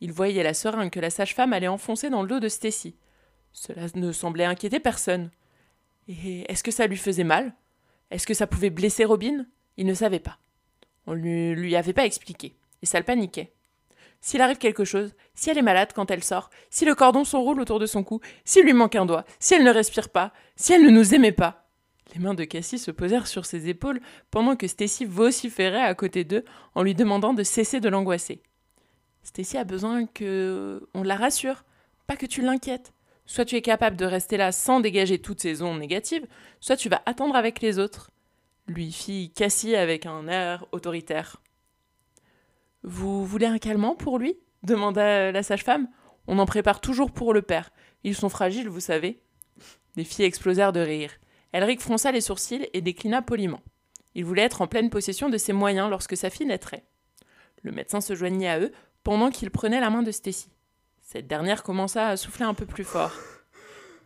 [0.00, 2.96] Il voyait la seringue que la sage-femme allait enfoncer dans le dos de Stacy.
[3.52, 5.30] Cela ne semblait inquiéter personne.
[6.08, 7.52] Et est-ce que ça lui faisait mal?
[8.10, 9.44] Est-ce que ça pouvait blesser Robin?
[9.76, 10.38] Il ne savait pas.
[11.06, 13.52] On ne lui, avait pas expliqué, et ça le paniquait.
[14.20, 17.60] S'il arrive quelque chose, si elle est malade quand elle sort, si le cordon s'enroule
[17.60, 20.72] autour de son cou, s'il lui manque un doigt, si elle ne respire pas, si
[20.72, 21.69] elle ne nous aimait pas.
[22.12, 24.00] Les mains de Cassie se posèrent sur ses épaules
[24.30, 26.44] pendant que Stacy vociférait à côté d'eux
[26.74, 28.42] en lui demandant de cesser de l'angoisser.
[29.22, 31.64] Stacy a besoin que on la rassure,
[32.06, 32.92] pas que tu l'inquiètes.
[33.26, 36.26] Soit tu es capable de rester là sans dégager toutes ces ondes négatives,
[36.58, 38.10] soit tu vas attendre avec les autres,
[38.66, 41.40] lui fit Cassie avec un air autoritaire.
[42.82, 44.36] Vous voulez un calmant pour lui?
[44.62, 45.88] demanda la sage-femme.
[46.26, 47.70] On en prépare toujours pour le père.
[48.04, 49.22] Ils sont fragiles, vous savez.
[49.96, 51.12] Les filles explosèrent de rire.
[51.52, 53.60] Elric fronça les sourcils et déclina poliment.
[54.14, 56.84] Il voulait être en pleine possession de ses moyens lorsque sa fille naîtrait.
[57.62, 58.72] Le médecin se joignit à eux
[59.02, 60.48] pendant qu'il prenait la main de Stacy.
[61.00, 63.12] Cette dernière commença à souffler un peu plus fort.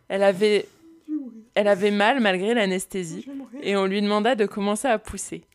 [0.07, 0.67] Elle avait,
[1.55, 3.27] elle mal malgré l'anesthésie
[3.61, 5.45] et on lui demanda de commencer à pousser.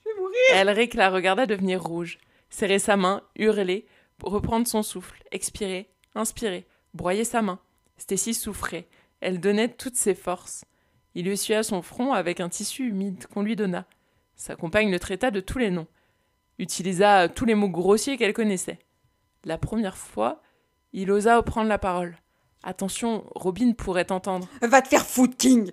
[0.53, 2.19] Elric la regarda devenir rouge
[2.51, 3.87] serrer sa main, hurler,
[4.23, 7.61] reprendre son souffle, expirer, inspirer, broyer sa main.
[7.97, 8.89] Stacy souffrait.
[9.21, 10.65] Elle donnait toutes ses forces.
[11.15, 13.87] Il essuya son front avec un tissu humide qu'on lui donna.
[14.37, 15.87] Sa compagne le traita de tous les noms,
[16.59, 18.79] utilisa tous les mots grossiers qu'elle connaissait.
[19.45, 20.43] La première fois,
[20.93, 22.17] il osa reprendre la parole.
[22.63, 24.49] Attention, Robin pourrait entendre.
[24.61, 25.73] Va te faire foutre, King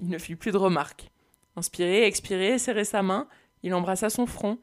[0.00, 1.10] Il ne fit plus de remarques.
[1.56, 3.28] Inspiré, expiré, serrer sa main,
[3.62, 4.58] il embrassa son front,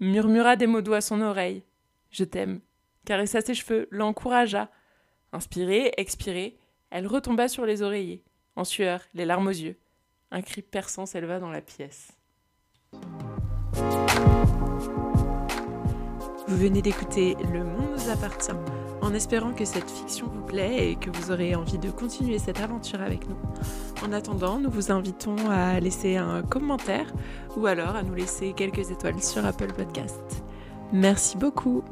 [0.00, 1.64] murmura des mots doux à son oreille.
[2.10, 2.60] Je t'aime.
[3.04, 4.70] Caressa ses cheveux, l'encouragea.
[5.32, 6.58] Inspirée, expirée,
[6.90, 8.22] elle retomba sur les oreillers,
[8.56, 9.76] en sueur, les larmes aux yeux.
[10.30, 12.08] Un cri perçant s'éleva dans la pièce.
[16.48, 18.52] Vous venez d'écouter Le monde nous appartient
[19.02, 22.60] en espérant que cette fiction vous plaît et que vous aurez envie de continuer cette
[22.60, 23.36] aventure avec nous.
[24.04, 27.12] En attendant, nous vous invitons à laisser un commentaire
[27.56, 30.44] ou alors à nous laisser quelques étoiles sur Apple Podcast.
[30.92, 31.82] Merci beaucoup